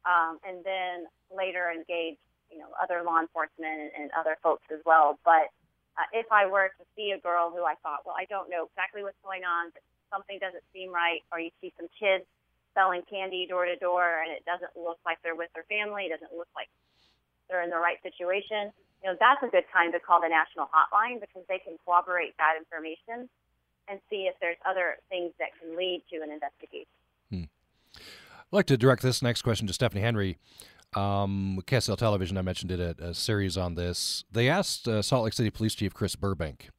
[0.07, 5.19] Um, and then later engaged, you know, other law enforcement and, other folks as well.
[5.25, 5.53] But
[5.99, 8.69] uh, if I were to see a girl who I thought, well, I don't know
[8.71, 12.25] exactly what's going on, but something doesn't seem right, or you see some kids
[12.75, 16.13] selling candy door to door and it doesn't look like they're with their family, it
[16.13, 16.69] doesn't look like
[17.49, 18.71] they're in the right situation,
[19.03, 22.37] you know, that's a good time to call the national hotline because they can corroborate
[22.39, 23.29] that information
[23.89, 26.91] and see if there's other things that can lead to an investigation.
[27.31, 27.45] Hmm.
[27.95, 30.39] I'd like to direct this next question to Stephanie Henry.
[30.95, 34.25] Um, KSL Television, I mentioned did a, a series on this.
[34.31, 36.71] They asked uh, Salt Lake City Police Chief Chris Burbank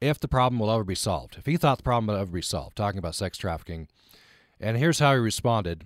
[0.00, 2.42] if the problem will ever be solved, if he thought the problem will ever be
[2.42, 3.88] solved, talking about sex trafficking.
[4.58, 5.84] And here's how he responded.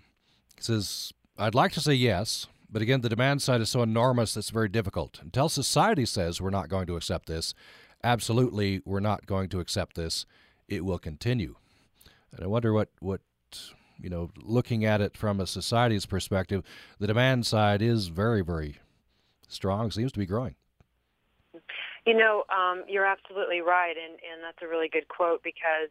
[0.56, 4.34] He says, I'd like to say yes, but again, the demand side is so enormous
[4.34, 5.18] that's very difficult.
[5.20, 7.54] Until society says we're not going to accept this,
[8.02, 10.26] absolutely we're not going to accept this.
[10.68, 11.56] It will continue.
[12.32, 13.20] And I wonder what, what
[13.98, 16.62] you know, looking at it from a society's perspective,
[16.98, 18.78] the demand side is very, very
[19.48, 20.54] strong, seems to be growing.
[22.06, 25.88] You know, um, you're absolutely right, and, and that's a really good quote because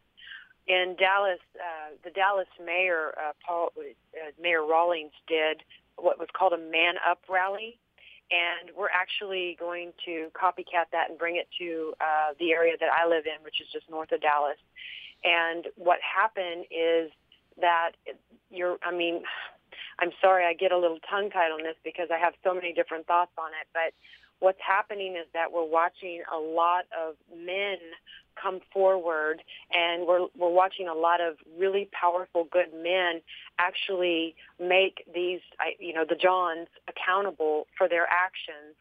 [0.66, 5.62] in Dallas, uh, the Dallas mayor, uh, Paul, uh, Mayor Rawlings, did
[5.96, 7.78] what was called a Man Up rally,
[8.30, 12.90] and we're actually going to copycat that and bring it to uh, the area that
[12.92, 14.58] I live in, which is just north of Dallas.
[15.24, 17.10] And what happened is
[17.60, 17.92] that
[18.50, 19.22] you're, I mean,
[19.98, 23.06] I'm sorry I get a little tongue-tied on this because I have so many different
[23.06, 23.92] thoughts on it, but
[24.40, 27.78] what's happening is that we're watching a lot of men
[28.40, 29.40] come forward
[29.72, 33.20] and we're we're watching a lot of really powerful good men
[33.58, 35.40] actually make these
[35.78, 38.74] you know the johns accountable for their actions.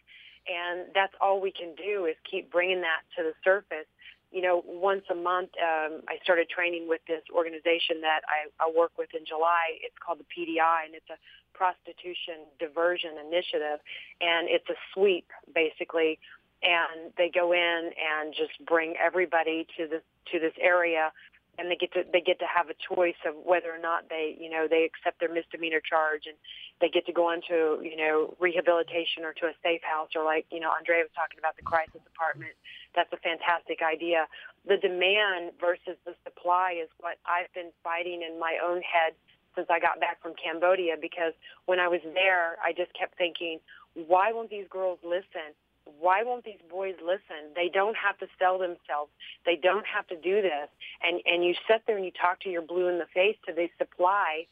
[0.45, 3.87] And that's all we can do is keep bringing that to the surface
[4.33, 8.71] you know once a month um, i started training with this organization that I, I
[8.75, 9.77] work with in july.
[9.81, 11.17] It's called the pdi and it's a
[11.53, 13.79] prostitution diversion initiative
[14.19, 16.19] and it's a sweep basically.
[16.63, 21.11] And they go in and just bring everybody to this to this area
[21.57, 24.35] and they get to they get to have a choice of whether or not they
[24.39, 26.35] you know they accept their misdemeanor charge and
[26.81, 30.45] they get to go into you know rehabilitation or to a safe house or like
[30.51, 32.53] you know Andrea was talking about the crisis apartment.
[32.95, 34.25] That's a fantastic idea.
[34.65, 39.13] The demand versus the supply is what I've been fighting in my own head
[39.53, 41.33] since I got back from Cambodia because
[41.65, 43.59] when I was there I just kept thinking
[43.93, 45.53] why won't these girls listen
[45.99, 47.53] why won't these boys listen?
[47.55, 49.11] They don't have to sell themselves.
[49.45, 50.69] They don't have to do this.
[51.01, 53.53] And and you sit there and you talk to your blue in the face to
[53.53, 54.47] the supply,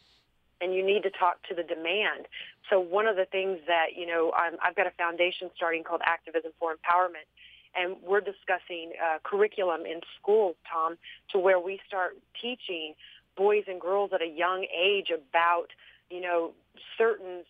[0.59, 2.27] and you need to talk to the demand.
[2.69, 6.01] So one of the things that you know I'm, I've got a foundation starting called
[6.05, 7.27] Activism for Empowerment,
[7.75, 10.97] and we're discussing uh, curriculum in schools, Tom,
[11.31, 12.93] to where we start teaching
[13.37, 15.67] boys and girls at a young age about
[16.09, 16.51] you know
[16.97, 17.43] certain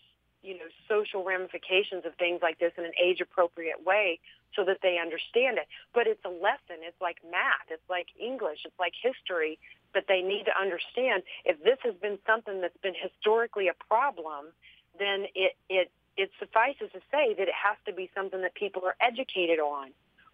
[0.44, 4.20] you know, social ramifications of things like this in an age appropriate way
[4.56, 5.68] so that they understand it.
[5.94, 6.82] But it's a lesson.
[6.82, 7.70] It's like math.
[7.70, 8.66] It's like English.
[8.66, 9.60] It's like history
[9.94, 11.24] that they need to understand.
[11.46, 14.52] If this has been something that's been historically a problem,
[14.98, 18.84] then it, it, it suffices to say that it has to be something that people
[18.86, 19.92] are educated on,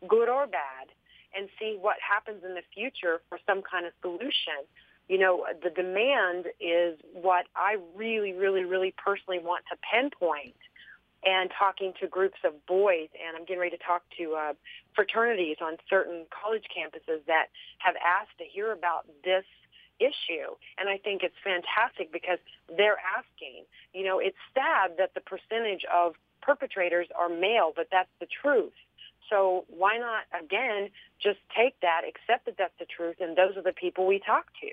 [0.08, 0.90] good or bad,
[1.36, 4.66] and see what happens in the future for some kind of solution
[5.08, 10.56] you know, the demand is what I really, really, really personally want to pinpoint.
[11.26, 14.54] And talking to groups of boys, and I'm getting ready to talk to uh,
[14.94, 17.48] fraternities on certain college campuses that
[17.80, 19.44] have asked to hear about this
[20.00, 20.56] issue.
[20.78, 22.38] And I think it's fantastic because
[22.70, 23.66] they're asking.
[23.94, 28.78] You know, it's sad that the percentage of perpetrators are male, but that's the truth.
[29.30, 30.90] So why not, again,
[31.22, 34.46] just take that, accept that that's the truth, and those are the people we talk
[34.62, 34.70] to.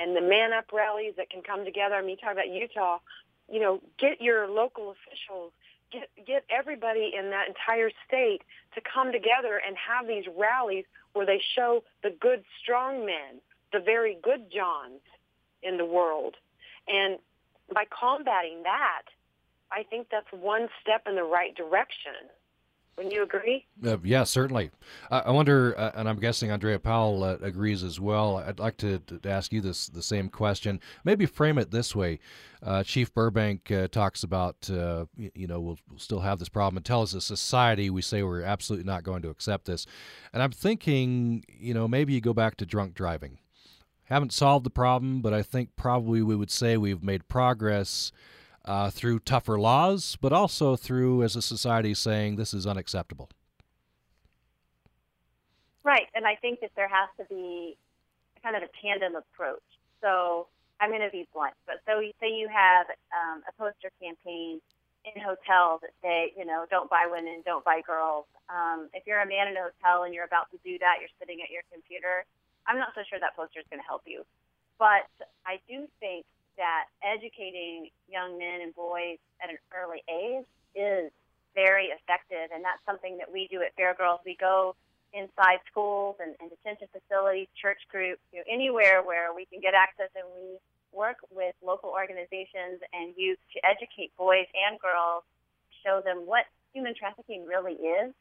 [0.00, 1.94] And the man up rallies that can come together.
[1.94, 2.98] I mean, you talk about Utah,
[3.50, 5.52] you know, get your local officials,
[5.90, 8.42] get, get everybody in that entire state
[8.74, 10.84] to come together and have these rallies
[11.14, 13.40] where they show the good, strong men,
[13.72, 15.00] the very good Johns
[15.62, 16.34] in the world.
[16.88, 17.18] And
[17.72, 19.02] by combating that,
[19.72, 22.12] I think that's one step in the right direction.
[22.96, 23.66] Wouldn't you agree?
[23.84, 24.70] Uh, yeah, certainly.
[25.10, 28.38] Uh, I wonder, uh, and I'm guessing Andrea Powell uh, agrees as well.
[28.38, 30.80] I'd like to, to, ask you this the same question.
[31.04, 32.20] Maybe frame it this way:
[32.62, 36.78] uh, Chief Burbank uh, talks about, you, you, know, we'll, we'll, still have this problem
[36.78, 39.84] and tell us as society we say we're absolutely not going to accept this.
[40.32, 43.38] And I'm thinking, you know, maybe you go back to drunk driving.
[44.04, 48.10] Haven't solved the problem, but I think probably we would say we've made progress
[48.66, 53.30] uh, through tougher laws, but also through, as a society, saying this is unacceptable.
[55.84, 57.76] Right, and I think that there has to be
[58.42, 59.62] kind of a tandem approach.
[60.02, 60.48] So
[60.80, 64.60] I'm going to be blunt, but so say you have um, a poster campaign
[65.06, 68.26] in hotels that say, you know, don't buy women, don't buy girls.
[68.50, 71.14] Um, if you're a man in a hotel and you're about to do that, you're
[71.22, 72.26] sitting at your computer.
[72.66, 74.26] I'm not so sure that poster is going to help you,
[74.78, 75.06] but
[75.46, 76.26] I do think
[76.56, 81.12] that educating young men and boys at an early age is
[81.54, 84.20] very effective, and that's something that we do at Fair Girls.
[84.24, 84.76] We go
[85.16, 89.72] inside schools and, and detention facilities, church groups, you know, anywhere where we can get
[89.72, 90.60] access, and we
[90.92, 95.24] work with local organizations and youth to educate boys and girls,
[95.84, 98.12] show them what human trafficking really is,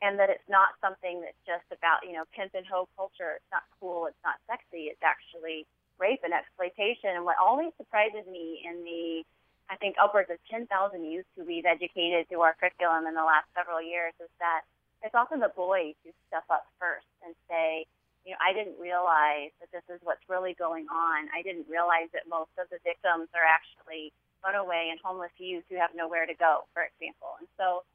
[0.00, 3.36] and that it's not something that's just about you know pimp and hoe culture.
[3.36, 4.06] It's not cool.
[4.06, 4.88] It's not sexy.
[4.88, 5.66] It's actually
[5.98, 7.14] rape and exploitation.
[7.14, 9.22] And what always surprises me in the,
[9.70, 10.66] I think, upwards of 10,000
[11.04, 14.62] youth who we've educated through our curriculum in the last several years is that
[15.02, 17.86] it's often the boys who step up first and say,
[18.26, 21.30] you know, I didn't realize that this is what's really going on.
[21.30, 24.10] I didn't realize that most of the victims are actually
[24.42, 27.38] runaway and homeless youth who have nowhere to go, for example.
[27.38, 27.86] And so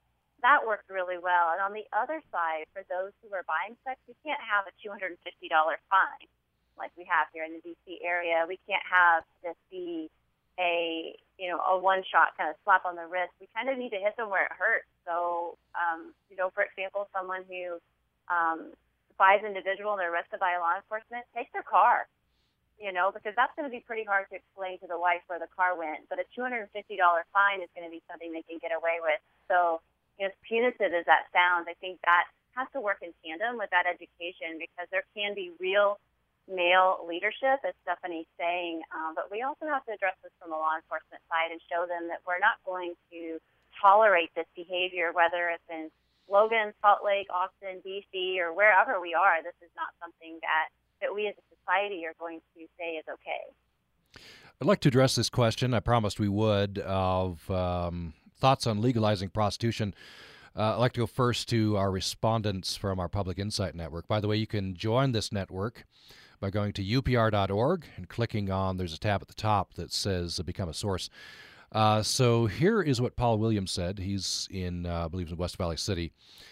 [0.42, 1.56] that works really well.
[1.56, 4.74] And on the other side, for those who are buying sex, we can't have a
[4.80, 5.16] $250
[5.92, 6.28] fine
[6.78, 8.46] like we have here in the DC area.
[8.48, 10.10] We can't have this be
[10.60, 13.34] a you know a one shot kind of slap on the wrist.
[13.42, 14.90] We kind of need to hit them where it hurts.
[15.06, 17.78] So um, you know, for example, someone who
[18.30, 18.74] um,
[19.18, 22.08] buys individual and they're arrested by law enforcement, take their car.
[22.82, 25.38] You know, because that's going to be pretty hard to explain to the wife where
[25.38, 26.10] the car went.
[26.10, 26.68] But a $250
[27.32, 29.22] fine is going to be something they can get away with.
[29.48, 29.80] So,
[30.18, 32.26] you know, as punitive as that sounds, I think that
[32.58, 36.02] has to work in tandem with that education because there can be real
[36.48, 40.60] male leadership, as Stephanie's saying, um, but we also have to address this from the
[40.60, 43.40] law enforcement side and show them that we're not going to
[43.80, 45.90] tolerate this behavior, whether it's in
[46.30, 49.44] Logan, Salt Lake, Austin, DC, or wherever we are.
[49.44, 50.72] This is not something that,
[51.02, 53.44] that we as a society are going to say is okay.
[54.62, 55.74] I'd like to address this question.
[55.74, 59.94] I promised we would of um, thoughts on legalizing prostitution.
[60.56, 64.08] Uh, I'd like to go first to our respondents from our Public Insight Network.
[64.08, 65.86] By the way, you can join this network
[66.44, 70.42] by going to upr.org and clicking on, there's a tab at the top that says
[70.42, 71.10] uh, Become a Source.
[71.72, 73.98] Uh, so here is what Paul Williams said.
[73.98, 76.12] He's in, uh, I believe, in West Valley City.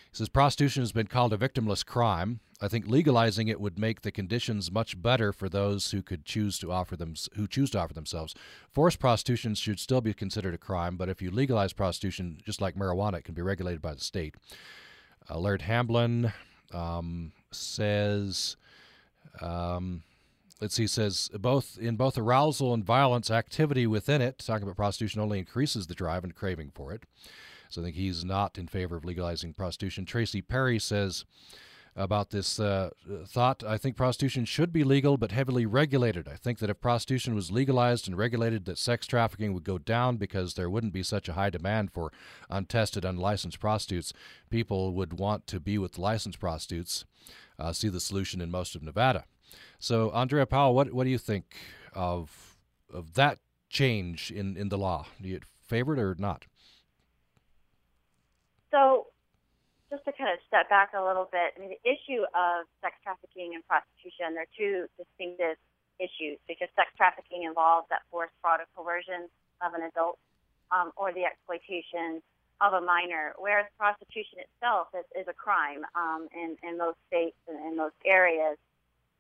[0.10, 2.39] He says prostitution has been called a victimless crime.
[2.62, 6.58] I think legalizing it would make the conditions much better for those who could choose
[6.60, 8.34] to offer them who choose to offer themselves.
[8.72, 12.76] Forced prostitution should still be considered a crime, but if you legalize prostitution, just like
[12.76, 14.36] marijuana, it can be regulated by the state.
[15.30, 16.32] Uh, Laird Hamblin
[16.74, 18.56] um, says.
[19.39, 20.03] Um,
[20.59, 25.21] let's see, says both in both arousal and violence, activity within it, talking about prostitution,
[25.21, 27.03] only increases the drive and craving for it.
[27.69, 30.05] So I think he's not in favor of legalizing prostitution.
[30.05, 31.23] Tracy Perry says
[31.95, 32.89] about this uh,
[33.25, 36.27] thought I think prostitution should be legal but heavily regulated.
[36.27, 40.17] I think that if prostitution was legalized and regulated, that sex trafficking would go down
[40.17, 42.11] because there wouldn't be such a high demand for
[42.49, 44.13] untested, unlicensed prostitutes.
[44.49, 47.03] People would want to be with licensed prostitutes.
[47.62, 49.26] Uh, see the solution in most of Nevada.
[49.78, 51.45] So, Andrea Powell, what what do you think
[51.93, 52.57] of
[52.91, 53.38] of that
[53.70, 55.05] change in, in the law?
[55.22, 56.45] Do you favor it or not?
[58.72, 59.07] So,
[59.91, 62.95] just to kind of step back a little bit, I mean, the issue of sex
[63.03, 65.62] trafficking and prostitution, they're two distinctive
[65.99, 69.30] issues because sex trafficking involves that forced fraud or coercion
[69.62, 70.18] of an adult
[70.74, 72.26] um, or the exploitation
[72.62, 77.38] of a minor, whereas prostitution itself is, is a crime um, in, in most states
[77.49, 78.55] and in most areas.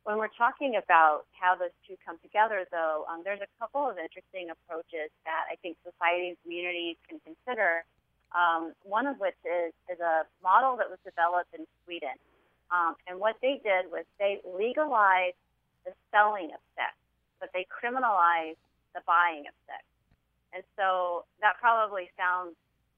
[0.05, 3.97] When we're talking about how those two come together, though, um, there's a couple of
[3.97, 7.83] interesting approaches that I think society and communities can consider.
[8.31, 12.15] Um, one of which is, is a model that was developed in Sweden.
[12.71, 15.37] Um, and what they did was they legalized
[15.83, 16.93] the selling of sex,
[17.41, 18.61] but they criminalized
[18.93, 19.83] the buying of sex.
[20.53, 22.55] And so that probably sounds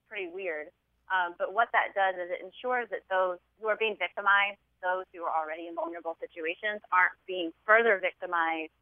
[0.09, 0.67] pretty weird.
[1.11, 5.07] Um, but what that does is it ensures that those who are being victimized those
[5.15, 8.75] who are already in vulnerable situations aren't being further victimized,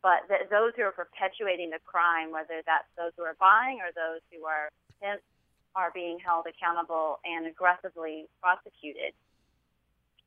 [0.00, 3.90] but that those who are perpetuating the crime, whether that's those who are buying or
[3.92, 4.70] those who are
[5.02, 5.26] pimps,
[5.74, 9.12] are being held accountable and aggressively prosecuted.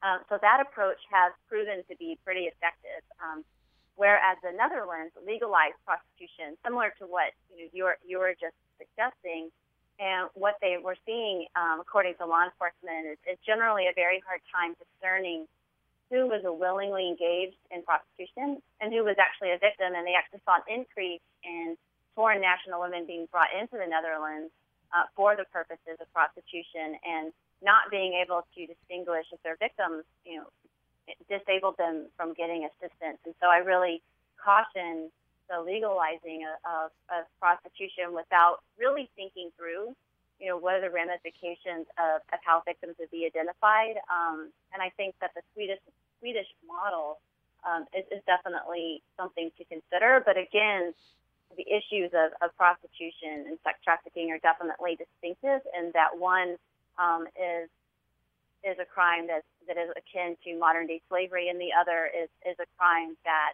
[0.03, 3.03] Um, so that approach has proven to be pretty effective.
[3.23, 3.43] Um,
[3.95, 9.51] whereas the Netherlands legalized prostitution, similar to what you know, you're, you were just suggesting,
[10.03, 14.19] and what they were seeing, um, according to law enforcement, is, is generally a very
[14.27, 15.47] hard time discerning
[16.11, 19.95] who was willingly engaged in prostitution and who was actually a victim.
[19.95, 21.79] And they actually saw an increase in
[22.19, 24.51] foreign national women being brought into the Netherlands
[24.91, 27.31] uh, for the purposes of prostitution and
[27.63, 30.51] not being able to distinguish if they're victims, you know,
[31.31, 33.23] disabled them from getting assistance.
[33.23, 34.03] And so I really
[34.35, 35.07] caution
[35.53, 39.93] the legalizing of, of, prostitution without really thinking through,
[40.41, 44.01] you know, what are the ramifications of, of how victims would be identified.
[44.09, 45.77] Um, and I think that the Swedish
[46.19, 47.19] Swedish model
[47.61, 50.23] um, is, is definitely something to consider.
[50.25, 50.95] But again,
[51.53, 56.57] the issues of, of prostitution and sex trafficking are definitely distinctive, and that one
[56.97, 57.69] um, is
[58.63, 62.29] is a crime that that is akin to modern day slavery, and the other is
[62.41, 63.53] is a crime that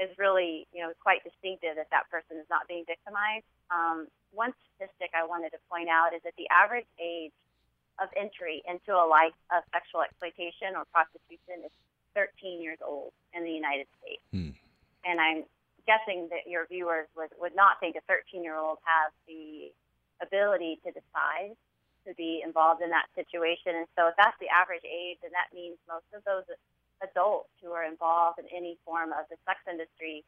[0.00, 3.46] is really, you know, quite distinctive if that person is not being victimized.
[3.70, 7.34] Um, one statistic I wanted to point out is that the average age
[8.02, 11.70] of entry into a life of sexual exploitation or prostitution is
[12.18, 14.22] 13 years old in the United States.
[14.34, 14.54] Hmm.
[15.06, 15.46] And I'm
[15.86, 19.70] guessing that your viewers would, would not think a 13 year old has the
[20.22, 21.54] ability to decide
[22.06, 23.78] to be involved in that situation.
[23.78, 26.44] And so if that's the average age, then that means most of those
[27.02, 30.24] adults who are involved in any form of the sex industry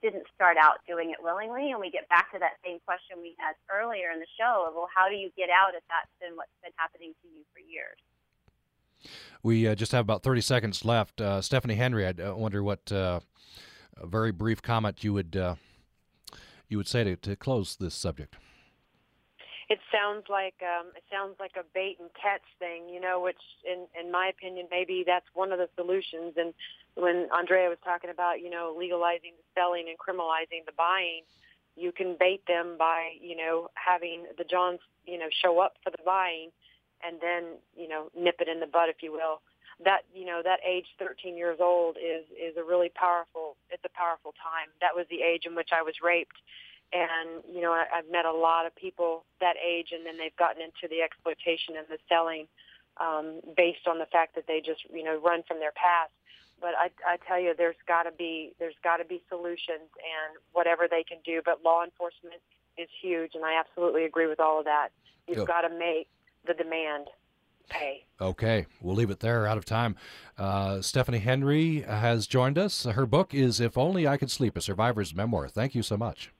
[0.00, 1.70] didn't start out doing it willingly.
[1.70, 4.74] And we get back to that same question we had earlier in the show of,
[4.74, 7.60] well, how do you get out if that's been what's been happening to you for
[7.60, 7.98] years?
[9.42, 11.20] We uh, just have about 30 seconds left.
[11.20, 13.20] Uh, Stephanie Henry, I wonder what uh,
[13.96, 15.56] a very brief comment you would uh,
[16.68, 18.36] you would say to, to close this subject.
[19.68, 23.20] It sounds like um, it sounds like a bait and catch thing, you know.
[23.20, 26.34] Which, in in my opinion, maybe that's one of the solutions.
[26.36, 26.52] And
[26.94, 31.22] when Andrea was talking about, you know, legalizing the selling and criminalizing the buying,
[31.76, 35.90] you can bait them by, you know, having the Johns, you know, show up for
[35.90, 36.50] the buying,
[37.02, 39.40] and then, you know, nip it in the bud, if you will.
[39.82, 43.56] That you know, that age 13 years old is is a really powerful.
[43.70, 44.68] It's a powerful time.
[44.80, 46.36] That was the age in which I was raped
[46.92, 50.36] and you know I, I've met a lot of people that age, and then they've
[50.36, 52.46] gotten into the exploitation and the selling
[53.00, 56.12] um, based on the fact that they just you know run from their past.
[56.60, 60.38] But I, I tell you, there's got to be there's got to be solutions and
[60.52, 61.42] whatever they can do.
[61.44, 62.40] But law enforcement
[62.78, 64.88] is huge, and I absolutely agree with all of that.
[65.26, 65.46] You've yep.
[65.46, 66.08] got to make
[66.46, 67.08] the demand
[67.68, 68.04] pay.
[68.20, 69.46] Okay, we'll leave it there.
[69.46, 69.96] Out of time.
[70.38, 72.84] Uh, Stephanie Henry has joined us.
[72.84, 76.30] Her book is "If Only I Could Sleep: A Survivor's Memoir." Thank you so much.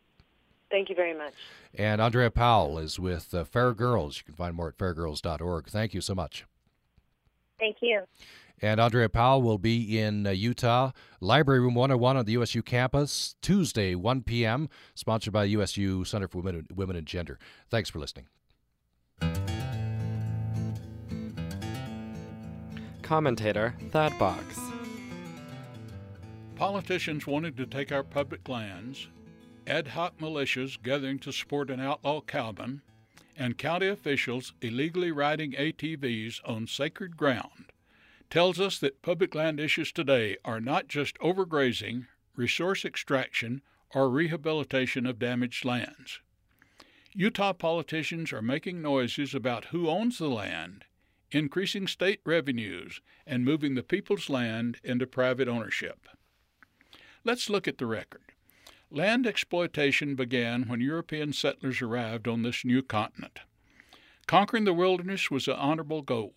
[0.74, 1.34] Thank you very much.
[1.72, 4.18] And Andrea Powell is with uh, Fair Girls.
[4.18, 5.68] You can find more at fairgirls.org.
[5.68, 6.46] Thank you so much.
[7.60, 8.02] Thank you.
[8.60, 13.36] And Andrea Powell will be in uh, Utah, Library Room 101 on the USU campus,
[13.40, 17.38] Tuesday, 1 p.m., sponsored by USU Center for Women, Women and Gender.
[17.70, 18.26] Thanks for listening.
[23.02, 24.58] Commentator Thad Box.
[26.56, 29.06] Politicians wanting to take our public lands
[29.66, 32.82] ad hoc militias gathering to support an outlaw cowman,
[33.36, 37.72] and county officials illegally riding ATVs on sacred ground
[38.30, 43.62] tells us that public land issues today are not just overgrazing, resource extraction,
[43.94, 46.20] or rehabilitation of damaged lands.
[47.12, 50.84] Utah politicians are making noises about who owns the land,
[51.30, 56.08] increasing state revenues, and moving the people's land into private ownership.
[57.22, 58.23] Let's look at the record.
[58.94, 63.40] Land exploitation began when European settlers arrived on this new continent.
[64.28, 66.36] Conquering the wilderness was an honorable goal.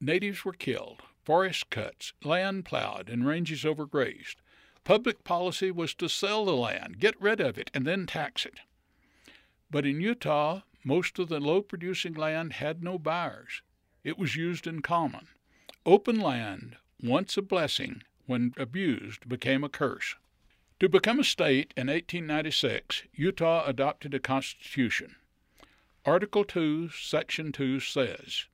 [0.00, 4.36] Natives were killed, forests cut, land plowed, and ranges overgrazed.
[4.84, 8.60] Public policy was to sell the land, get rid of it, and then tax it.
[9.70, 13.60] But in Utah, most of the low producing land had no buyers.
[14.02, 15.28] It was used in common.
[15.84, 20.14] Open land, once a blessing, when abused, became a curse.
[20.82, 25.14] To become a state in 1896, Utah adopted a constitution.
[26.04, 28.46] Article 2, Section 2 says,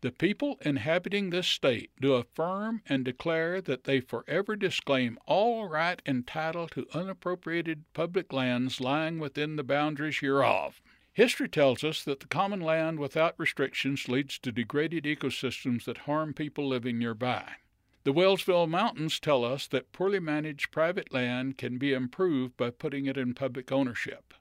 [0.00, 6.00] The people inhabiting this state do affirm and declare that they forever disclaim all right
[6.06, 10.80] and title to unappropriated public lands lying within the boundaries hereof.
[11.12, 16.34] History tells us that the common land without restrictions leads to degraded ecosystems that harm
[16.34, 17.56] people living nearby.
[18.04, 23.06] The Wellsville Mountains tell us that poorly managed private land can be improved by putting
[23.06, 24.34] it in public ownership.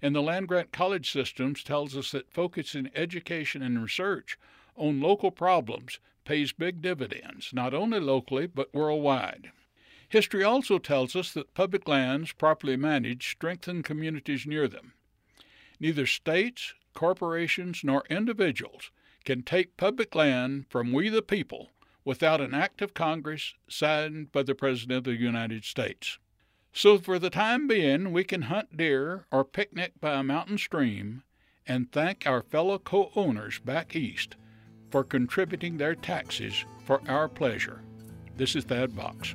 [0.00, 4.38] And the land grant college systems tells us that focusing education and research
[4.74, 9.52] on local problems pays big dividends, not only locally but worldwide.
[10.08, 14.94] History also tells us that public lands, properly managed, strengthen communities near them.
[15.78, 18.90] Neither states, corporations, nor individuals
[19.26, 21.68] can take public land from we the people
[22.04, 26.18] without an act of Congress signed by the President of the United States.
[26.72, 31.24] So, for the time being, we can hunt deer or picnic by a mountain stream
[31.66, 34.36] and thank our fellow co owners back east
[34.90, 37.82] for contributing their taxes for our pleasure.
[38.36, 39.34] This is Thad Box.